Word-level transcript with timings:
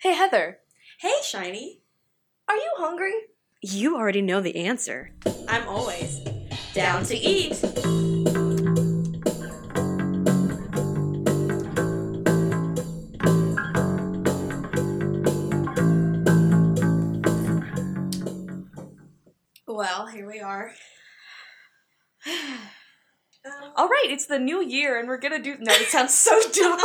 Hey, 0.00 0.14
Heather, 0.14 0.60
Hey, 1.00 1.14
Shiny. 1.24 1.80
are 2.46 2.54
you 2.54 2.70
hungry? 2.76 3.12
You 3.60 3.96
already 3.96 4.22
know 4.22 4.40
the 4.40 4.54
answer. 4.54 5.10
I'm 5.48 5.66
always 5.66 6.20
down 6.72 7.02
to 7.06 7.16
eat. 7.16 7.60
Well, 19.66 20.06
here 20.06 20.28
we 20.28 20.38
are. 20.38 20.70
Um, 23.44 23.70
All 23.76 23.88
right, 23.88 24.06
it's 24.08 24.26
the 24.26 24.38
new 24.38 24.62
year, 24.62 24.98
and 24.98 25.08
we're 25.08 25.18
gonna 25.18 25.40
do. 25.42 25.56
No, 25.60 25.72
it 25.72 25.88
sounds 25.88 26.14
so 26.14 26.38
dumb. 26.52 26.78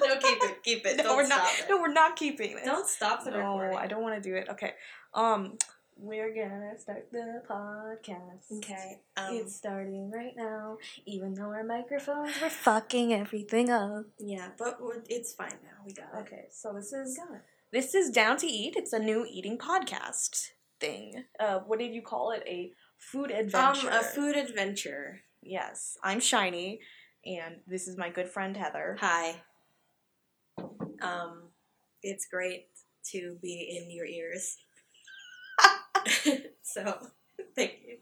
no, 0.00 0.16
keep 0.18 0.38
it, 0.42 0.62
keep 0.62 0.86
it. 0.86 0.96
no, 0.98 1.02
Don't 1.04 1.16
we're 1.16 1.26
not. 1.26 1.48
it. 1.58 1.66
No, 1.68 1.78
we're 1.78 1.92
not 1.92 2.16
keeping 2.16 2.52
it. 2.52 2.64
Don't 2.64 2.86
stop 2.88 3.24
the 3.24 3.30
no, 3.32 3.38
recording. 3.38 3.78
I 3.78 3.86
don't 3.86 4.02
want 4.02 4.22
to 4.22 4.28
do 4.28 4.36
it. 4.36 4.48
Okay. 4.50 4.72
Um, 5.14 5.58
we're 5.98 6.32
gonna 6.34 6.78
start 6.78 7.08
the 7.10 7.42
podcast. 7.48 8.52
Okay. 8.58 9.00
Um, 9.16 9.34
It's 9.34 9.56
starting 9.56 10.10
right 10.10 10.34
now, 10.36 10.78
even 11.06 11.34
though 11.34 11.44
our 11.50 11.64
microphones 11.64 12.40
were 12.40 12.50
fucking 12.68 13.12
everything 13.12 13.70
up. 13.70 14.04
yeah, 14.18 14.50
but 14.58 14.78
it's 15.08 15.32
fine 15.32 15.48
now. 15.64 15.82
We 15.86 15.92
got 15.92 16.08
it. 16.14 16.20
Okay, 16.20 16.44
so 16.50 16.72
this 16.72 16.92
is 16.92 17.18
We 17.18 17.24
got 17.26 17.34
it. 17.36 17.42
this 17.72 17.94
is 17.94 18.10
Down 18.10 18.36
to 18.38 18.46
Eat. 18.46 18.74
It's 18.76 18.92
a 18.92 18.98
new 18.98 19.26
eating 19.28 19.58
podcast 19.58 20.50
thing. 20.78 21.24
Uh, 21.40 21.60
what 21.66 21.78
did 21.78 21.94
you 21.94 22.02
call 22.02 22.30
it? 22.30 22.42
A 22.46 22.72
food 22.98 23.30
adventure. 23.30 23.88
Um, 23.90 23.96
a 23.98 24.02
food 24.02 24.36
adventure. 24.36 25.22
Yes, 25.46 25.96
I'm 26.02 26.18
Shiny, 26.18 26.80
and 27.24 27.56
this 27.68 27.86
is 27.86 27.96
my 27.96 28.10
good 28.10 28.28
friend 28.28 28.56
Heather. 28.56 28.96
Hi. 29.00 29.36
Um, 31.00 31.50
it's 32.02 32.26
great 32.26 32.66
to 33.12 33.38
be 33.40 33.78
in 33.78 33.88
your 33.90 34.06
ears. 34.06 34.56
so, 36.62 36.98
thank 37.54 37.74
you. 37.86 37.98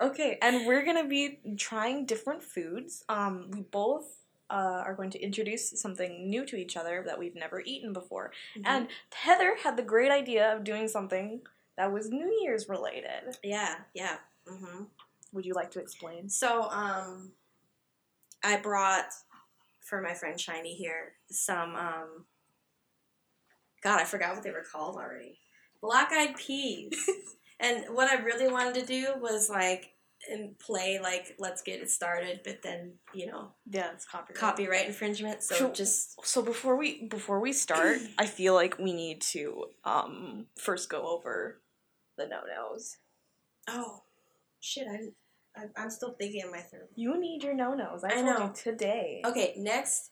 Okay, 0.00 0.36
and 0.42 0.66
we're 0.66 0.84
gonna 0.84 1.06
be 1.06 1.38
trying 1.56 2.06
different 2.06 2.42
foods. 2.42 3.04
Um, 3.08 3.48
we 3.52 3.60
both 3.60 4.06
uh, 4.50 4.82
are 4.84 4.94
going 4.94 5.10
to 5.10 5.22
introduce 5.22 5.80
something 5.80 6.28
new 6.28 6.44
to 6.46 6.56
each 6.56 6.76
other 6.76 7.04
that 7.06 7.16
we've 7.20 7.36
never 7.36 7.60
eaten 7.60 7.92
before. 7.92 8.32
Mm-hmm. 8.56 8.66
And 8.66 8.88
Heather 9.14 9.54
had 9.62 9.76
the 9.76 9.82
great 9.82 10.10
idea 10.10 10.56
of 10.56 10.64
doing 10.64 10.88
something 10.88 11.42
that 11.76 11.92
was 11.92 12.10
New 12.10 12.36
Year's 12.42 12.68
related. 12.68 13.36
yeah, 13.44 13.76
yeah. 13.94 14.16
hmm 14.48 14.84
Would 15.32 15.44
you 15.46 15.54
like 15.54 15.70
to 15.72 15.80
explain? 15.80 16.28
So, 16.28 16.68
um, 16.70 17.32
I 18.44 18.56
brought 18.56 19.06
for 19.80 20.00
my 20.02 20.14
friend 20.14 20.38
Shiny 20.38 20.74
here 20.74 21.14
some. 21.30 21.74
Um, 21.76 22.24
God, 23.82 24.00
I 24.00 24.04
forgot 24.04 24.34
what 24.34 24.44
they 24.44 24.50
were 24.50 24.64
called 24.70 24.96
already. 24.96 25.38
Black 25.80 26.12
eyed 26.12 26.36
peas. 26.36 26.92
and 27.60 27.84
what 27.90 28.08
I 28.10 28.22
really 28.22 28.48
wanted 28.48 28.74
to 28.74 28.86
do 28.86 29.14
was 29.20 29.48
like 29.50 29.90
and 30.30 30.56
play 30.60 31.00
like 31.02 31.34
let's 31.40 31.62
get 31.62 31.80
it 31.80 31.90
started, 31.90 32.40
but 32.44 32.62
then 32.62 32.92
you 33.12 33.26
know 33.26 33.48
Yeah, 33.68 33.90
it's 33.92 34.04
copyright. 34.04 34.38
copyright 34.40 34.86
infringement. 34.86 35.42
So 35.42 35.56
Sure. 35.56 35.72
just 35.72 36.24
So 36.24 36.42
before 36.42 36.76
we 36.76 37.06
before 37.08 37.40
we 37.40 37.52
start, 37.52 37.98
I 38.18 38.26
feel 38.26 38.54
like 38.54 38.78
we 38.78 38.92
need 38.92 39.20
to 39.32 39.64
um 39.84 40.46
first 40.56 40.88
go 40.88 41.08
over 41.08 41.60
the 42.16 42.26
no 42.26 42.40
nos. 42.46 42.98
oh 43.68 44.02
shit, 44.60 44.86
I, 44.88 44.92
didn't- 44.98 45.14
I 45.14 45.21
I'm 45.76 45.90
still 45.90 46.14
thinking 46.18 46.42
of 46.44 46.50
my 46.50 46.60
third. 46.60 46.88
You 46.94 47.20
need 47.20 47.42
your 47.42 47.54
no 47.54 47.74
nos. 47.74 48.04
I, 48.04 48.18
I 48.18 48.22
know. 48.22 48.52
today. 48.54 49.22
Okay, 49.24 49.54
next 49.56 50.10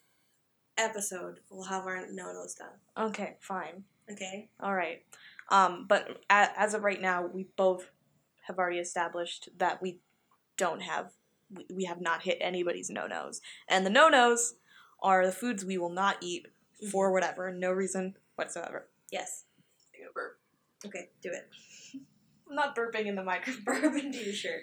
episode 0.76 1.40
we'll 1.50 1.64
have 1.64 1.86
our 1.86 2.06
no 2.12 2.32
nos 2.32 2.54
done. 2.54 3.06
Okay, 3.08 3.36
fine. 3.40 3.84
Okay. 4.10 4.48
All 4.60 4.74
right. 4.74 5.02
Um, 5.50 5.86
but 5.88 6.22
as 6.28 6.74
of 6.74 6.82
right 6.82 7.00
now, 7.00 7.26
we 7.26 7.46
both 7.56 7.90
have 8.46 8.58
already 8.58 8.78
established 8.78 9.48
that 9.58 9.80
we 9.82 10.00
don't 10.56 10.82
have 10.82 11.12
we, 11.54 11.66
we 11.74 11.84
have 11.84 12.00
not 12.00 12.22
hit 12.22 12.38
anybody's 12.40 12.90
no 12.90 13.06
nos, 13.06 13.40
and 13.68 13.84
the 13.84 13.90
no 13.90 14.08
nos 14.08 14.54
are 15.02 15.24
the 15.24 15.32
foods 15.32 15.64
we 15.64 15.78
will 15.78 15.90
not 15.90 16.16
eat 16.20 16.46
for 16.90 17.12
whatever, 17.12 17.52
no 17.52 17.72
reason 17.72 18.14
whatsoever. 18.36 18.88
Yes. 19.10 19.44
Okay, 20.86 21.08
do 21.22 21.30
it. 21.30 21.48
I'm 22.50 22.56
not 22.56 22.74
burping 22.74 23.06
in 23.06 23.14
the 23.14 23.22
microphone. 23.22 23.62
Burp 23.64 23.94
into 23.96 24.18
your 24.18 24.34
shirt. 24.34 24.62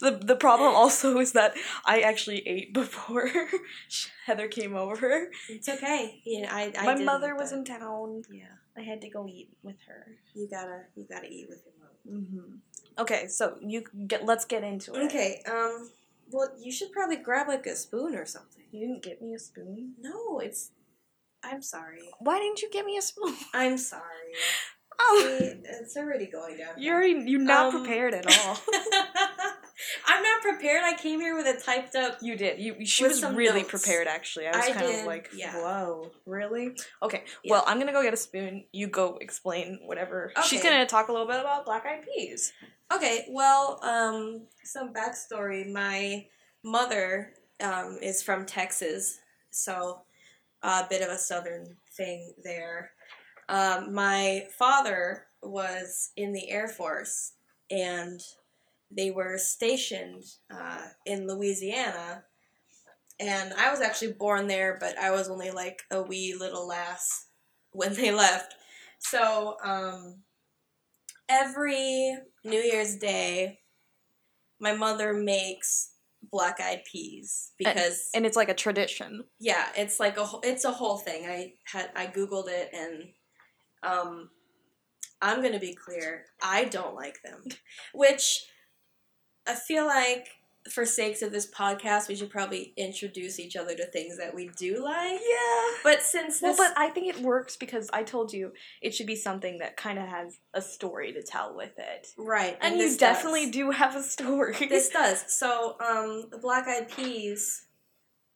The 0.00 0.20
the 0.22 0.36
problem 0.36 0.74
also 0.74 1.18
is 1.18 1.32
that 1.32 1.54
I 1.86 2.00
actually 2.00 2.46
ate 2.46 2.74
before 2.74 3.30
Heather 4.26 4.48
came 4.48 4.76
over. 4.76 5.30
it's 5.48 5.68
okay. 5.68 6.20
You 6.24 6.42
know, 6.42 6.48
I, 6.50 6.72
I 6.78 6.86
My 6.94 7.02
mother 7.02 7.34
was 7.34 7.52
in 7.52 7.64
town. 7.64 8.22
Yeah, 8.30 8.44
I 8.76 8.82
had 8.82 9.00
to 9.00 9.08
go 9.08 9.26
eat 9.26 9.50
with 9.62 9.76
her. 9.88 10.06
you 10.34 10.46
gotta 10.50 10.82
you 10.94 11.06
gotta 11.08 11.26
eat 11.28 11.46
with 11.48 11.62
your 11.64 11.74
mom. 11.80 12.24
hmm 12.26 12.56
Okay, 13.00 13.28
so 13.28 13.56
you 13.62 13.82
get 14.06 14.26
let's 14.26 14.44
get 14.44 14.62
into 14.62 14.92
it. 14.94 15.04
Okay. 15.06 15.42
Um. 15.50 15.90
Well, 16.32 16.50
you 16.60 16.70
should 16.70 16.92
probably 16.92 17.16
grab 17.16 17.48
like 17.48 17.66
a 17.66 17.74
spoon 17.74 18.14
or 18.14 18.24
something. 18.26 18.62
You 18.70 18.80
didn't 18.86 19.02
get 19.02 19.20
me 19.22 19.34
a 19.34 19.38
spoon. 19.38 19.94
No, 20.00 20.38
it's. 20.38 20.70
I'm 21.42 21.62
sorry. 21.62 22.02
Why 22.20 22.38
didn't 22.38 22.60
you 22.60 22.70
get 22.70 22.84
me 22.84 22.98
a 22.98 23.02
spoon? 23.02 23.34
I'm 23.54 23.78
sorry. 23.78 24.02
Oh, 25.02 25.40
it's 25.80 25.96
already 25.96 26.26
going 26.26 26.58
down. 26.58 26.74
you're 26.76 26.94
already, 26.96 27.24
you're 27.30 27.40
not 27.40 27.74
Um, 27.74 27.80
prepared 27.82 28.14
at 28.14 28.26
all. 28.26 28.58
I'm 30.06 30.22
not 30.22 30.42
prepared. 30.42 30.82
I 30.84 30.94
came 30.94 31.20
here 31.20 31.34
with 31.36 31.46
a 31.46 31.58
typed 31.58 31.94
up. 31.96 32.18
You 32.20 32.36
did. 32.36 32.60
You 32.60 32.84
she 32.84 33.04
was 33.04 33.22
really 33.24 33.60
notes. 33.62 33.70
prepared. 33.70 34.06
Actually, 34.06 34.46
I 34.48 34.56
was 34.56 34.66
I 34.66 34.72
kind 34.72 34.86
did, 34.86 35.00
of 35.00 35.06
like, 35.06 35.30
yeah. 35.34 35.54
whoa, 35.56 36.10
really? 36.26 36.76
Okay. 37.02 37.24
Yeah. 37.42 37.52
Well, 37.52 37.64
I'm 37.66 37.78
gonna 37.78 37.92
go 37.92 38.02
get 38.02 38.12
a 38.12 38.18
spoon. 38.18 38.64
You 38.72 38.88
go 38.88 39.16
explain 39.20 39.80
whatever. 39.86 40.32
She's 40.46 40.62
gonna 40.62 40.86
talk 40.86 41.08
a 41.08 41.12
little 41.12 41.26
bit 41.26 41.40
about 41.40 41.64
black 41.64 41.86
eyed 41.86 42.04
peas. 42.04 42.52
Okay, 42.92 43.26
well, 43.30 43.78
um, 43.84 44.42
some 44.64 44.92
backstory. 44.92 45.70
My 45.72 46.26
mother 46.62 47.32
um, 47.62 47.98
is 48.02 48.22
from 48.22 48.44
Texas, 48.44 49.18
so 49.50 50.02
a 50.62 50.84
bit 50.90 51.00
of 51.00 51.08
a 51.08 51.18
southern 51.18 51.76
thing 51.96 52.34
there. 52.44 52.90
Um, 53.50 53.92
my 53.94 54.46
father 54.56 55.26
was 55.42 56.12
in 56.16 56.32
the 56.32 56.50
Air 56.50 56.68
Force, 56.68 57.32
and 57.70 58.20
they 58.90 59.10
were 59.10 59.38
stationed 59.38 60.24
uh, 60.50 60.82
in 61.04 61.26
Louisiana. 61.26 62.24
And 63.18 63.52
I 63.54 63.70
was 63.70 63.80
actually 63.80 64.12
born 64.12 64.46
there, 64.46 64.78
but 64.80 64.96
I 64.98 65.10
was 65.10 65.28
only 65.28 65.50
like 65.50 65.82
a 65.90 66.00
wee 66.02 66.34
little 66.38 66.66
lass 66.66 67.26
when 67.72 67.94
they 67.94 68.10
left. 68.12 68.54
So, 68.98 69.56
um, 69.64 70.22
every 71.28 72.16
New 72.44 72.60
Year's 72.60 72.96
Day, 72.96 73.60
my 74.58 74.74
mother 74.74 75.12
makes 75.12 75.92
black 76.30 76.60
eyed 76.60 76.82
peas 76.84 77.52
because 77.56 78.10
And 78.14 78.26
it's 78.26 78.36
like 78.36 78.50
a 78.50 78.54
tradition. 78.54 79.24
yeah, 79.38 79.68
it's 79.76 79.98
like 79.98 80.18
a 80.18 80.26
it's 80.42 80.64
a 80.64 80.70
whole 80.72 80.98
thing. 80.98 81.24
I 81.26 81.54
had 81.64 81.90
I 81.96 82.06
googled 82.06 82.48
it 82.48 82.70
and 82.74 83.08
um 83.82 84.30
I'm 85.22 85.40
going 85.42 85.52
to 85.52 85.58
be 85.58 85.74
clear, 85.74 86.24
I 86.42 86.64
don't 86.64 86.94
like 86.94 87.22
them. 87.22 87.44
Which 87.92 88.46
I 89.46 89.54
feel 89.54 89.84
like 89.86 90.28
for 90.70 90.84
sakes 90.84 91.22
of 91.22 91.32
this 91.32 91.50
podcast, 91.50 92.08
we 92.08 92.14
should 92.14 92.30
probably 92.30 92.72
introduce 92.76 93.38
each 93.40 93.56
other 93.56 93.74
to 93.74 93.86
things 93.86 94.18
that 94.18 94.34
we 94.34 94.48
do 94.56 94.82
like. 94.82 95.20
Yeah. 95.20 95.76
But 95.82 96.02
since 96.02 96.40
Well, 96.42 96.54
but 96.56 96.72
I 96.76 96.90
think 96.90 97.14
it 97.14 97.20
works 97.20 97.56
because 97.56 97.88
I 97.92 98.02
told 98.02 98.32
you 98.32 98.52
it 98.82 98.94
should 98.94 99.06
be 99.06 99.16
something 99.16 99.58
that 99.58 99.76
kind 99.76 99.98
of 99.98 100.06
has 100.06 100.38
a 100.54 100.60
story 100.62 101.12
to 101.12 101.22
tell 101.22 101.54
with 101.56 101.78
it. 101.78 102.08
right, 102.18 102.58
And, 102.60 102.78
you 102.78 102.96
definitely 102.96 103.46
does. 103.46 103.52
do 103.54 103.70
have 103.70 103.96
a 103.96 104.02
story. 104.02 104.56
This 104.68 104.90
does. 104.90 105.24
So, 105.28 105.76
um, 105.80 106.28
the 106.30 106.38
Black 106.38 106.66
Eyed 106.68 106.90
Peas, 106.90 107.64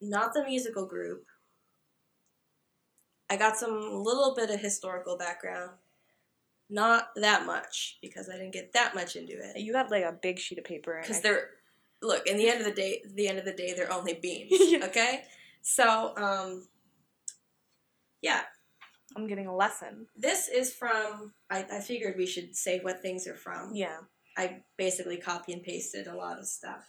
not 0.01 0.33
the 0.35 0.45
musical 0.45 0.87
group. 0.87 1.27
I 3.35 3.37
got 3.37 3.57
some 3.57 3.81
little 4.05 4.33
bit 4.37 4.49
of 4.51 4.61
historical 4.61 5.19
background. 5.19 5.73
Not 6.71 7.09
that 7.17 7.45
much 7.45 7.99
because 8.01 8.29
I 8.29 8.35
didn't 8.35 8.53
get 8.53 8.73
that 8.75 8.95
much 8.95 9.17
into 9.17 9.33
it. 9.33 9.59
you 9.59 9.75
have 9.75 9.91
like 9.91 10.05
a 10.05 10.13
big 10.13 10.39
sheet 10.39 10.59
of 10.59 10.65
paper. 10.65 11.01
Because 11.03 11.21
they're 11.21 11.51
look. 12.01 12.25
In 12.29 12.37
the 12.37 12.49
end 12.49 12.61
of 12.61 12.65
the 12.67 12.73
day, 12.73 13.03
the 13.13 13.27
end 13.27 13.41
of 13.41 13.45
the 13.45 13.53
day, 13.53 13.75
they're 13.75 13.93
only 13.93 14.15
beans. 14.15 14.53
Yeah. 14.71 14.87
Okay. 14.87 15.25
So, 15.63 16.15
um, 16.17 16.69
yeah, 18.23 18.43
I'm 19.17 19.27
getting 19.27 19.49
a 19.49 19.57
lesson. 19.57 20.07
this 20.17 20.49
is 20.49 20.73
from. 20.73 21.33
I, 21.51 21.67
I 21.73 21.81
figured 21.81 22.15
we 22.17 22.27
should 22.27 22.55
say 22.55 22.79
what 22.83 23.03
things 23.03 23.27
are 23.27 23.35
from. 23.37 23.75
Yeah. 23.75 23.97
I 24.39 24.61
basically 24.77 25.17
copy 25.17 25.53
and 25.53 25.63
pasted 25.63 26.07
a 26.07 26.15
lot 26.15 26.39
of 26.39 26.47
stuff. 26.47 26.85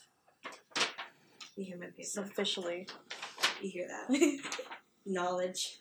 You 1.56 1.66
hear 1.66 1.78
my 1.78 1.88
paper? 1.88 2.22
Officially. 2.22 2.88
You 3.64 3.70
hear 3.70 3.88
that? 3.88 4.40
Knowledge. 5.08 5.80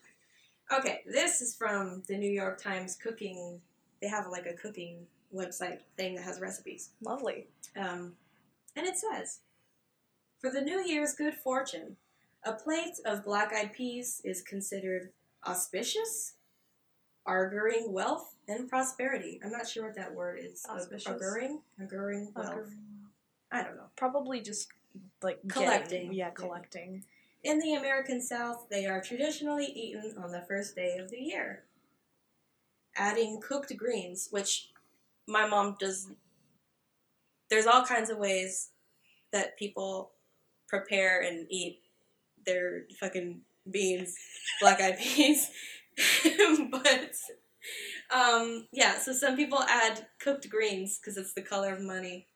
Okay, 0.72 1.02
this 1.06 1.40
is 1.40 1.54
from 1.54 2.02
the 2.08 2.16
New 2.16 2.30
York 2.30 2.60
Times 2.60 2.96
cooking. 2.96 3.60
They 4.00 4.08
have 4.08 4.26
like 4.28 4.46
a 4.46 4.54
cooking 4.54 5.06
website 5.34 5.78
thing 5.96 6.14
that 6.14 6.24
has 6.24 6.40
recipes. 6.40 6.90
Lovely. 7.02 7.46
Um, 7.76 8.14
and 8.76 8.86
it 8.86 8.96
says, 8.96 9.40
For 10.40 10.50
the 10.50 10.60
New 10.60 10.80
Year's 10.84 11.14
good 11.14 11.34
fortune, 11.34 11.96
a 12.44 12.52
plate 12.52 12.98
of 13.04 13.24
black 13.24 13.52
eyed 13.54 13.72
peas 13.72 14.20
is 14.24 14.42
considered 14.42 15.10
auspicious, 15.46 16.34
auguring 17.26 17.92
wealth 17.92 18.34
and 18.48 18.68
prosperity. 18.68 19.40
I'm 19.44 19.52
not 19.52 19.68
sure 19.68 19.84
what 19.86 19.96
that 19.96 20.14
word 20.14 20.38
is. 20.42 20.64
Auspicious? 20.68 21.06
Auguring? 21.12 21.60
Auguring 21.80 22.32
wealth. 22.34 22.70
I 23.52 23.62
don't 23.62 23.76
know. 23.76 23.86
Probably 23.96 24.40
just 24.40 24.68
like 25.22 25.40
Collecting. 25.48 26.12
yeah, 26.12 26.26
Yeah. 26.26 26.30
collecting. 26.30 27.04
In 27.44 27.58
the 27.58 27.74
American 27.74 28.22
South, 28.22 28.68
they 28.70 28.86
are 28.86 29.02
traditionally 29.02 29.66
eaten 29.66 30.14
on 30.16 30.32
the 30.32 30.40
first 30.48 30.74
day 30.74 30.96
of 30.96 31.10
the 31.10 31.20
year. 31.20 31.64
Adding 32.96 33.42
cooked 33.46 33.76
greens, 33.76 34.28
which 34.30 34.70
my 35.28 35.46
mom 35.46 35.76
does. 35.78 36.08
There's 37.50 37.66
all 37.66 37.84
kinds 37.84 38.08
of 38.08 38.16
ways 38.16 38.70
that 39.30 39.58
people 39.58 40.12
prepare 40.68 41.20
and 41.20 41.46
eat 41.50 41.80
their 42.46 42.84
fucking 42.98 43.42
beans, 43.70 44.16
black 44.62 44.80
eyed 44.80 44.98
peas. 44.98 45.50
but, 46.70 47.14
um, 48.10 48.68
yeah, 48.72 48.98
so 48.98 49.12
some 49.12 49.36
people 49.36 49.62
add 49.68 50.06
cooked 50.18 50.48
greens 50.48 50.98
because 50.98 51.18
it's 51.18 51.34
the 51.34 51.42
color 51.42 51.74
of 51.74 51.82
money. 51.82 52.26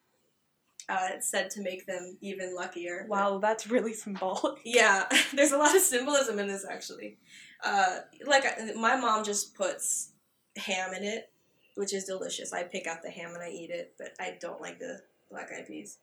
Uh, 0.89 1.21
said 1.21 1.51
to 1.51 1.61
make 1.61 1.87
them 1.87 2.17
even 2.23 2.55
luckier. 2.55 3.05
Wow, 3.11 3.39
that's 3.39 3.67
really 3.67 3.93
symbolic. 3.93 4.61
Yeah, 4.65 5.05
there's 5.35 5.53
a 5.53 5.59
lot 5.59 5.77
of 5.77 5.83
symbolism 5.83 6.39
in 6.39 6.49
this 6.49 6.65
actually. 6.69 7.19
Uh, 7.63 7.99
like 8.25 8.45
I- 8.47 8.73
my 8.73 8.97
mom 8.97 9.23
just 9.23 9.55
puts 9.55 10.13
ham 10.57 10.95
in 10.95 11.05
it, 11.05 11.31
which 11.75 11.93
is 11.93 12.05
delicious. 12.05 12.53
I 12.55 12.63
pick 12.63 12.87
out 12.87 13.03
the 13.03 13.11
ham 13.11 13.35
and 13.35 13.43
I 13.43 13.51
eat 13.51 13.69
it, 13.71 13.95
but 13.99 14.15
I 14.19 14.39
don't 14.41 14.63
like 14.63 14.79
the 14.79 15.03
black 15.31 15.51
eyed 15.55 15.67
peas. 15.67 15.99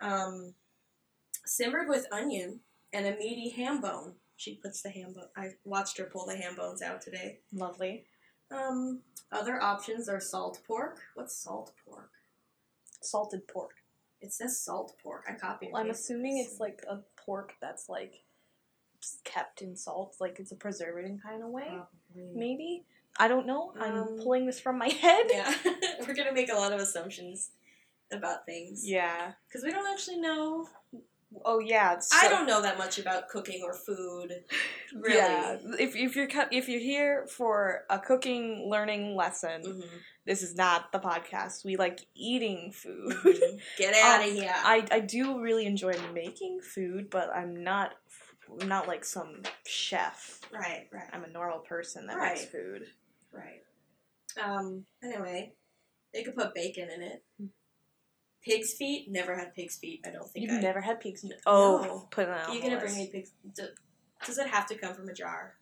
Um, 0.00 0.54
simmered 1.44 1.88
with 1.88 2.06
onion 2.12 2.60
and 2.92 3.06
a 3.06 3.16
meaty 3.16 3.50
ham 3.50 3.80
bone. 3.80 4.12
She 4.36 4.54
puts 4.62 4.80
the 4.82 4.90
ham 4.90 5.12
bone. 5.14 5.28
I 5.36 5.50
watched 5.64 5.98
her 5.98 6.04
pull 6.04 6.26
the 6.26 6.36
ham 6.36 6.54
bones 6.54 6.82
out 6.82 7.00
today. 7.02 7.38
Lovely. 7.52 8.04
Um, 8.50 9.00
other 9.32 9.60
options 9.60 10.08
are 10.08 10.20
salt 10.20 10.60
pork. 10.66 11.00
What's 11.14 11.36
salt 11.36 11.72
pork? 11.84 12.10
Salted 13.02 13.48
pork. 13.48 13.72
It 14.24 14.32
says 14.32 14.58
salt 14.58 14.94
pork. 15.02 15.24
I 15.28 15.34
copied. 15.34 15.68
and 15.68 15.76
I'm 15.76 15.90
assuming 15.90 16.38
it's 16.38 16.58
like 16.58 16.82
a 16.90 16.98
pork 17.24 17.52
that's 17.60 17.88
like 17.90 18.22
kept 19.24 19.60
in 19.60 19.76
salt, 19.76 20.16
like 20.18 20.38
it's 20.40 20.50
a 20.52 20.56
preservative 20.56 21.18
kind 21.22 21.42
of 21.42 21.50
way. 21.50 21.66
Probably. 21.68 22.32
Maybe. 22.34 22.84
I 23.18 23.28
don't 23.28 23.46
know. 23.46 23.72
I'm 23.78 23.94
Um, 23.94 24.18
pulling 24.22 24.46
this 24.46 24.58
from 24.58 24.78
my 24.78 24.88
head. 25.04 25.26
Yeah, 25.30 25.54
we're 26.06 26.14
gonna 26.14 26.32
make 26.32 26.50
a 26.50 26.54
lot 26.56 26.72
of 26.72 26.80
assumptions 26.80 27.50
about 28.10 28.46
things 28.46 28.88
Yeah. 28.88 29.32
because 29.46 29.62
we 29.62 29.70
don't 29.70 29.86
actually 29.92 30.20
know. 30.20 30.66
Oh 31.44 31.58
yeah. 31.58 31.98
I 32.14 32.28
don't 32.28 32.46
know 32.46 32.62
that 32.62 32.78
much 32.78 32.98
about 32.98 33.28
cooking 33.28 33.62
or 33.62 33.74
food. 33.74 34.32
Really. 34.94 35.16
Yeah. 35.16 35.56
If 35.78 35.96
if 35.96 36.14
you're 36.16 36.28
if 36.52 36.68
you're 36.68 36.80
here 36.80 37.26
for 37.26 37.82
a 37.90 37.98
cooking 37.98 38.68
learning 38.70 39.16
lesson, 39.16 39.62
Mhm. 39.62 39.88
This 40.26 40.42
is 40.42 40.54
not 40.54 40.90
the 40.92 40.98
podcast. 40.98 41.64
We 41.64 41.76
like 41.76 42.00
eating 42.14 42.72
food. 42.72 43.12
Mhm. 43.24 43.60
Get 43.76 43.94
out 43.94 44.20
of 44.24 44.28
Um, 44.30 44.34
here. 44.34 44.52
I 44.54 44.86
I 44.90 45.00
do 45.00 45.40
really 45.40 45.66
enjoy 45.66 45.94
making 46.12 46.60
food, 46.62 47.10
but 47.10 47.28
I'm 47.34 47.62
not 47.62 47.94
not 48.64 48.86
like 48.88 49.04
some 49.04 49.42
chef. 49.66 50.40
right, 50.52 50.86
right, 50.92 51.08
I'm 51.12 51.24
a 51.24 51.28
normal 51.28 51.60
person 51.60 52.06
that 52.08 52.16
Right. 52.16 52.36
makes 52.36 52.44
food. 52.50 52.86
right. 53.32 53.62
Um. 54.42 54.84
Anyway, 55.02 55.54
they 56.12 56.22
could 56.24 56.34
put 56.36 56.54
bacon 56.54 56.88
in 56.90 57.02
it. 57.02 57.22
Pig's 58.42 58.74
feet. 58.74 59.06
Never 59.10 59.34
had 59.36 59.54
pig's 59.54 59.76
feet. 59.76 60.04
I 60.06 60.10
don't 60.10 60.28
think. 60.30 60.50
You've 60.50 60.58
I, 60.58 60.60
never 60.60 60.80
had 60.82 61.00
pig's 61.00 61.24
No. 61.24 61.34
Oh, 61.46 62.08
put 62.10 62.24
it 62.28 62.30
on 62.30 62.52
You 62.54 62.60
the 62.60 62.68
gonna 62.68 62.80
bring 62.80 62.96
me 62.96 63.08
pig's? 63.10 63.30
Does 64.26 64.38
it 64.38 64.46
have 64.48 64.66
to 64.66 64.74
come 64.76 64.94
from 64.94 65.08
a 65.08 65.14
jar? 65.14 65.54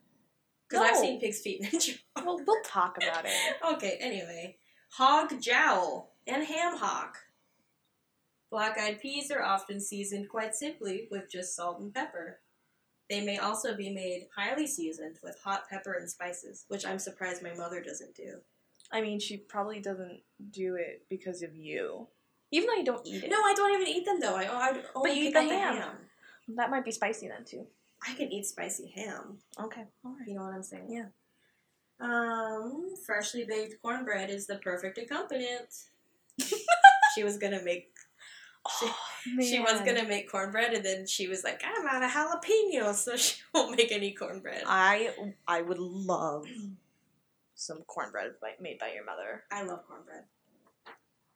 Because 0.72 0.88
I've 0.90 0.96
seen 0.96 1.20
pig's 1.20 1.40
feet 1.40 1.60
in 1.60 1.66
a 1.66 1.80
jar. 1.80 1.96
Well, 2.24 2.40
we'll 2.46 2.62
talk 2.64 2.96
about 2.96 3.24
it. 3.24 3.32
Okay, 3.74 3.98
anyway. 4.00 4.56
Hog 4.90 5.40
jowl 5.40 6.12
and 6.26 6.44
ham 6.44 6.76
hock. 6.76 7.16
Black 8.50 8.78
eyed 8.78 9.00
peas 9.00 9.30
are 9.30 9.42
often 9.42 9.80
seasoned 9.80 10.28
quite 10.28 10.54
simply 10.54 11.08
with 11.10 11.30
just 11.30 11.56
salt 11.56 11.80
and 11.80 11.92
pepper. 11.94 12.40
They 13.08 13.20
may 13.20 13.38
also 13.38 13.74
be 13.76 13.90
made 13.90 14.28
highly 14.36 14.66
seasoned 14.66 15.18
with 15.22 15.38
hot 15.42 15.64
pepper 15.70 15.94
and 15.94 16.08
spices, 16.08 16.64
which 16.68 16.86
I'm 16.86 16.98
surprised 16.98 17.42
my 17.42 17.54
mother 17.54 17.82
doesn't 17.82 18.14
do. 18.14 18.40
I 18.90 19.00
mean, 19.00 19.20
she 19.20 19.38
probably 19.38 19.80
doesn't 19.80 20.20
do 20.50 20.76
it 20.76 21.04
because 21.08 21.42
of 21.42 21.56
you, 21.56 22.08
even 22.50 22.68
though 22.68 22.74
you 22.76 22.84
don't 22.84 23.06
eat 23.06 23.24
it. 23.24 23.30
No, 23.30 23.38
I 23.38 23.54
don't 23.54 23.74
even 23.80 23.88
eat 23.88 24.04
them 24.04 24.20
though. 24.20 24.36
I, 24.36 24.46
oh, 24.46 24.58
I 24.58 24.82
only 24.94 25.18
you 25.18 25.28
eat 25.28 25.32
the 25.32 25.40
out 25.40 25.48
ham. 25.76 25.96
that 26.56 26.70
might 26.70 26.84
be 26.84 26.92
spicy 26.92 27.28
then 27.28 27.44
too. 27.44 27.66
I 28.06 28.14
can 28.14 28.32
eat 28.32 28.46
spicy 28.46 28.92
ham. 28.94 29.38
Okay, 29.60 29.84
all 30.04 30.16
right. 30.18 30.28
You 30.28 30.34
know 30.34 30.42
what 30.42 30.54
I'm 30.54 30.62
saying? 30.62 30.86
Yeah. 30.88 31.06
Um, 32.00 32.94
freshly 33.06 33.44
baked 33.44 33.80
cornbread 33.80 34.28
is 34.30 34.46
the 34.46 34.56
perfect 34.56 34.98
accompaniment. 34.98 35.68
she 37.14 37.22
was 37.22 37.38
gonna 37.38 37.62
make 37.62 37.92
Oh, 38.64 38.96
She 39.40 39.58
was 39.58 39.80
gonna 39.80 40.06
make 40.06 40.30
cornbread, 40.30 40.72
and 40.72 40.84
then 40.84 41.06
she 41.06 41.26
was 41.26 41.42
like, 41.42 41.62
"I'm 41.64 41.86
out 41.86 42.02
of 42.02 42.10
jalapeno, 42.10 42.94
so 42.94 43.16
she 43.16 43.40
won't 43.52 43.76
make 43.76 43.90
any 43.90 44.12
cornbread." 44.12 44.62
I 44.66 45.12
I 45.48 45.62
would 45.62 45.78
love 45.78 46.46
some 47.54 47.82
cornbread 47.86 48.34
by, 48.40 48.52
made 48.60 48.78
by 48.78 48.92
your 48.92 49.04
mother. 49.04 49.44
I 49.50 49.62
love 49.62 49.86
cornbread. 49.88 50.24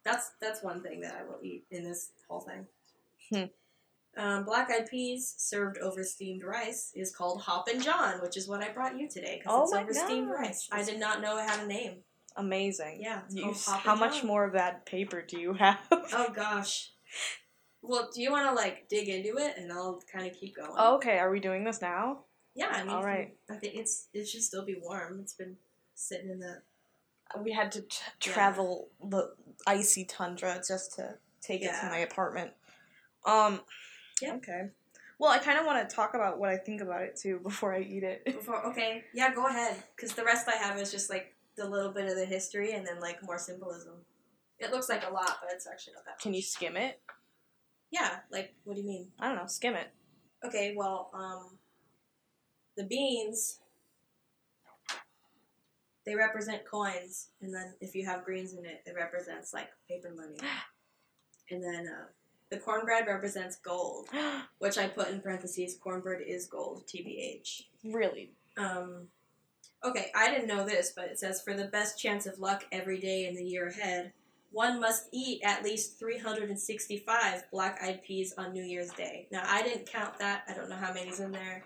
That's 0.05 0.31
that's 0.41 0.63
one 0.63 0.83
thing 0.83 1.01
that 1.01 1.17
I 1.17 1.25
will 1.25 1.41
eat 1.43 1.65
in 1.71 1.83
this 1.83 2.13
whole 2.29 2.41
thing. 2.41 2.67
Hmm. 3.31 3.51
Um, 4.17 4.45
black 4.45 4.71
eyed 4.71 4.89
peas 4.89 5.35
served 5.37 5.77
over 5.79 6.03
steamed 6.03 6.43
rice 6.43 6.91
is 6.95 7.15
called 7.15 7.43
Hoppin' 7.43 7.81
John, 7.83 8.21
which 8.23 8.37
is 8.37 8.49
what 8.49 8.63
I 8.63 8.71
brought 8.73 8.99
you 8.99 9.09
today 9.09 9.37
because 9.39 9.53
Oh 9.55 9.63
it's 9.65 9.73
over 9.75 9.93
steamed 9.93 10.31
rice. 10.31 10.69
I 10.73 10.83
did 10.83 10.99
not 10.99 11.21
know 11.21 11.37
it 11.37 11.49
had 11.49 11.61
a 11.65 11.67
name. 11.67 11.99
Amazing. 12.37 12.99
Yeah, 13.03 13.21
You, 13.31 13.55
how 13.67 13.95
much 13.95 14.19
John. 14.19 14.27
more 14.27 14.45
of 14.45 14.53
that 14.55 14.87
paper 14.87 15.23
do 15.23 15.39
you 15.39 15.53
have? 15.55 15.79
Oh 16.13 16.29
gosh. 16.35 16.91
Well, 17.83 18.09
do 18.15 18.21
you 18.23 18.31
want 18.31 18.49
to 18.49 18.55
like 18.55 18.89
dig 18.89 19.09
into 19.09 19.37
it, 19.39 19.55
and 19.59 19.71
I'll 19.73 20.01
kind 20.13 20.27
of 20.27 20.33
keep 20.37 20.57
going? 20.57 20.71
okay, 20.97 21.19
are 21.19 21.31
we 21.31 21.39
doing 21.41 21.65
this 21.65 21.81
now? 21.83 22.21
yeah. 22.55 22.69
I 22.73 22.83
mean, 22.85 22.93
all 22.95 23.03
right. 23.05 23.35
I 23.51 23.57
think 23.57 23.75
it's 23.75 24.09
it 24.15 24.27
should 24.27 24.43
still 24.43 24.65
be 24.65 24.77
warm. 24.81 25.21
It's 25.21 25.35
been 25.35 25.57
sitting 25.95 26.31
in 26.31 26.41
the 26.41 26.63
We 27.43 27.53
had 27.53 27.71
to 27.73 27.83
t- 27.83 27.89
Yeah. 28.27 28.33
travel 28.33 28.89
the 29.03 29.35
icy 29.67 30.05
tundra 30.05 30.63
just 30.67 30.95
to 30.97 31.17
take 31.43 31.63
it 31.63 31.71
to 31.83 31.89
my 31.91 31.99
apartment. 31.99 32.53
Um. 33.27 33.61
Yeah. 34.21 34.35
Okay. 34.35 34.71
Well, 35.19 35.31
I 35.31 35.39
kind 35.39 35.59
of 35.59 35.65
want 35.65 35.89
to 35.89 35.95
talk 35.95 36.15
about 36.15 36.39
what 36.39 36.51
I 36.51 36.57
think 36.57 36.81
about 36.81 37.03
it 37.03 37.17
too 37.17 37.39
before 37.43 37.75
I 37.75 37.81
eat 37.81 38.03
it. 38.03 38.25
Before, 38.25 38.65
okay, 38.67 39.05
yeah, 39.15 39.35
go 39.35 39.47
ahead. 39.47 39.83
Because 39.95 40.13
the 40.13 40.25
rest 40.25 40.49
I 40.49 40.57
have 40.57 40.79
is 40.79 40.91
just 40.91 41.11
like 41.11 41.35
the 41.57 41.69
little 41.69 41.93
bit 41.93 42.07
of 42.07 42.17
the 42.17 42.27
history 42.27 42.73
and 42.73 42.87
then 42.87 43.01
like 43.01 43.23
more 43.23 43.39
symbolism. 43.39 43.95
It 44.59 44.71
looks 44.71 44.89
like 44.89 45.05
a 45.07 45.13
lot, 45.13 45.39
but 45.43 45.53
it's 45.53 45.67
actually 45.67 45.95
not 45.95 46.05
that. 46.07 46.19
Can 46.21 46.35
you 46.35 46.43
skim 46.43 46.77
it? 46.77 47.01
Yeah, 47.91 48.19
like 48.31 48.55
what 48.65 48.75
do 48.75 48.83
you 48.83 48.87
mean? 48.87 49.09
I 49.19 49.29
don't 49.29 49.37
know. 49.37 49.47
Skim 49.47 49.75
it. 49.75 49.89
Okay, 50.45 50.75
well, 50.77 51.11
um, 51.15 51.59
the 52.77 52.85
beans 52.85 53.61
they 56.07 56.15
represent 56.15 56.65
coins, 56.65 57.31
and 57.43 57.53
then 57.53 57.75
if 57.81 57.95
you 57.95 58.07
have 58.07 58.25
greens 58.25 58.55
in 58.55 58.65
it, 58.65 58.83
it 58.87 58.95
represents 58.95 59.53
like 59.53 59.69
paper 59.89 60.15
money. 60.15 60.39
and 61.51 61.63
then 61.63 61.89
uh, 61.89 62.07
the 62.51 62.59
cornbread 62.59 63.07
represents 63.07 63.57
gold, 63.57 64.09
which 64.59 64.79
I 64.79 64.89
put 64.89 65.09
in 65.11 65.21
parentheses. 65.21 65.77
Cornbread 65.83 66.23
is 66.27 66.47
gold, 66.47 66.85
tbh. 66.87 67.63
really? 67.85 68.31
Um, 68.57 69.09
okay, 69.85 70.11
I 70.15 70.31
didn't 70.31 70.47
know 70.49 70.65
this, 70.65 70.93
but 70.97 71.07
it 71.07 71.19
says 71.19 71.43
for 71.43 71.55
the 71.55 71.67
best 71.67 71.99
chance 71.99 72.27
of 72.27 72.39
luck 72.39 72.65
every 72.73 72.99
day 73.01 73.27
in 73.27 73.35
the 73.35 73.45
year 73.45 73.67
ahead, 73.69 74.13
one 74.53 74.81
must 74.81 75.09
eat 75.13 75.43
at 75.45 75.63
least 75.65 75.99
365 75.99 77.45
black 77.51 77.81
eyed 77.83 78.03
peas 78.05 78.33
on 78.39 78.53
New 78.53 78.63
Year's 78.63 78.91
Day. 78.93 79.27
Now, 79.31 79.43
I 79.45 79.63
didn't 79.63 79.87
count 79.87 80.19
that. 80.21 80.45
I 80.49 80.55
don't 80.55 80.71
know 80.71 80.77
how 80.77 80.93
many's 80.95 81.21
in 81.21 81.33
there. 81.33 81.65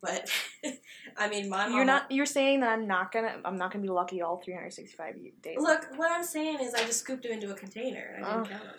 But, 0.00 0.30
I 1.18 1.28
mean, 1.28 1.50
my 1.50 1.66
mom. 1.66 1.74
You're 1.76 1.84
not. 1.84 2.10
You're 2.10 2.24
saying 2.24 2.60
that 2.60 2.70
I'm 2.70 2.86
not 2.86 3.12
gonna. 3.12 3.34
I'm 3.44 3.58
not 3.58 3.72
gonna 3.72 3.82
be 3.82 3.90
lucky 3.90 4.22
all 4.22 4.38
365 4.42 5.16
days. 5.42 5.58
Look, 5.60 5.86
what 5.96 6.10
I'm 6.10 6.24
saying 6.24 6.60
is 6.60 6.72
I 6.72 6.78
just 6.86 7.00
scooped 7.00 7.24
them 7.24 7.32
into 7.32 7.50
a 7.50 7.54
container. 7.54 8.14
and 8.16 8.24
I 8.24 8.32
didn't 8.36 8.46
Oh. 8.46 8.48
count 8.48 8.62
them. 8.64 8.74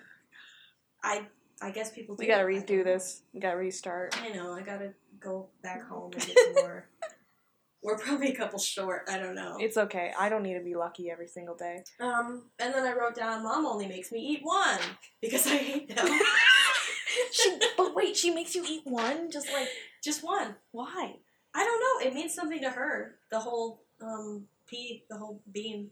I, 1.04 1.28
I 1.62 1.72
guess 1.72 1.92
people 1.92 2.16
we 2.18 2.28
gotta 2.28 2.44
that. 2.44 2.50
I 2.50 2.54
don't 2.54 2.68
redo 2.68 2.84
this. 2.84 3.22
We 3.34 3.40
gotta 3.40 3.58
restart. 3.58 4.18
I 4.22 4.30
know. 4.30 4.54
I 4.54 4.62
gotta 4.62 4.94
go 5.20 5.48
back 5.62 5.88
home 5.88 6.12
and 6.14 6.26
get 6.26 6.38
more. 6.56 6.88
We're 7.84 7.98
probably 7.98 8.32
a 8.32 8.36
couple 8.36 8.60
short. 8.60 9.10
I 9.12 9.18
don't 9.20 9.36
know. 9.36 9.58
It's 9.60 9.76
okay. 9.76 10.14
I 10.18 10.30
don't 10.30 10.42
need 10.42 10.54
to 10.58 10.64
be 10.64 10.74
lucky 10.74 11.12
every 11.12 11.28
single 11.28 11.56
day. 11.56 11.84
Um, 12.00 12.44
and 12.58 12.74
then 12.74 12.86
I 12.88 12.94
wrote 12.98 13.14
down, 13.16 13.44
"Mom 13.44 13.66
only 13.66 13.88
makes 13.88 14.10
me 14.10 14.20
eat 14.20 14.40
one 14.42 14.80
because 15.22 15.46
I 15.48 15.58
hate 15.58 15.94
them. 15.94 16.08
she, 17.32 17.60
but 17.78 17.94
wait, 17.94 18.16
she 18.16 18.32
makes 18.32 18.56
you 18.56 18.64
eat 18.68 18.84
one? 18.86 19.30
Just 19.30 19.52
like 19.52 19.68
Just 20.02 20.24
one. 20.24 20.56
why? 20.72 21.16
I 21.54 21.64
don't 21.66 21.80
know. 22.04 22.08
It 22.10 22.14
means 22.14 22.34
something 22.34 22.62
to 22.62 22.70
her. 22.70 23.16
The 23.30 23.40
whole 23.40 23.84
um 24.02 24.46
pea, 24.66 25.04
the 25.10 25.18
whole 25.18 25.42
bean, 25.52 25.90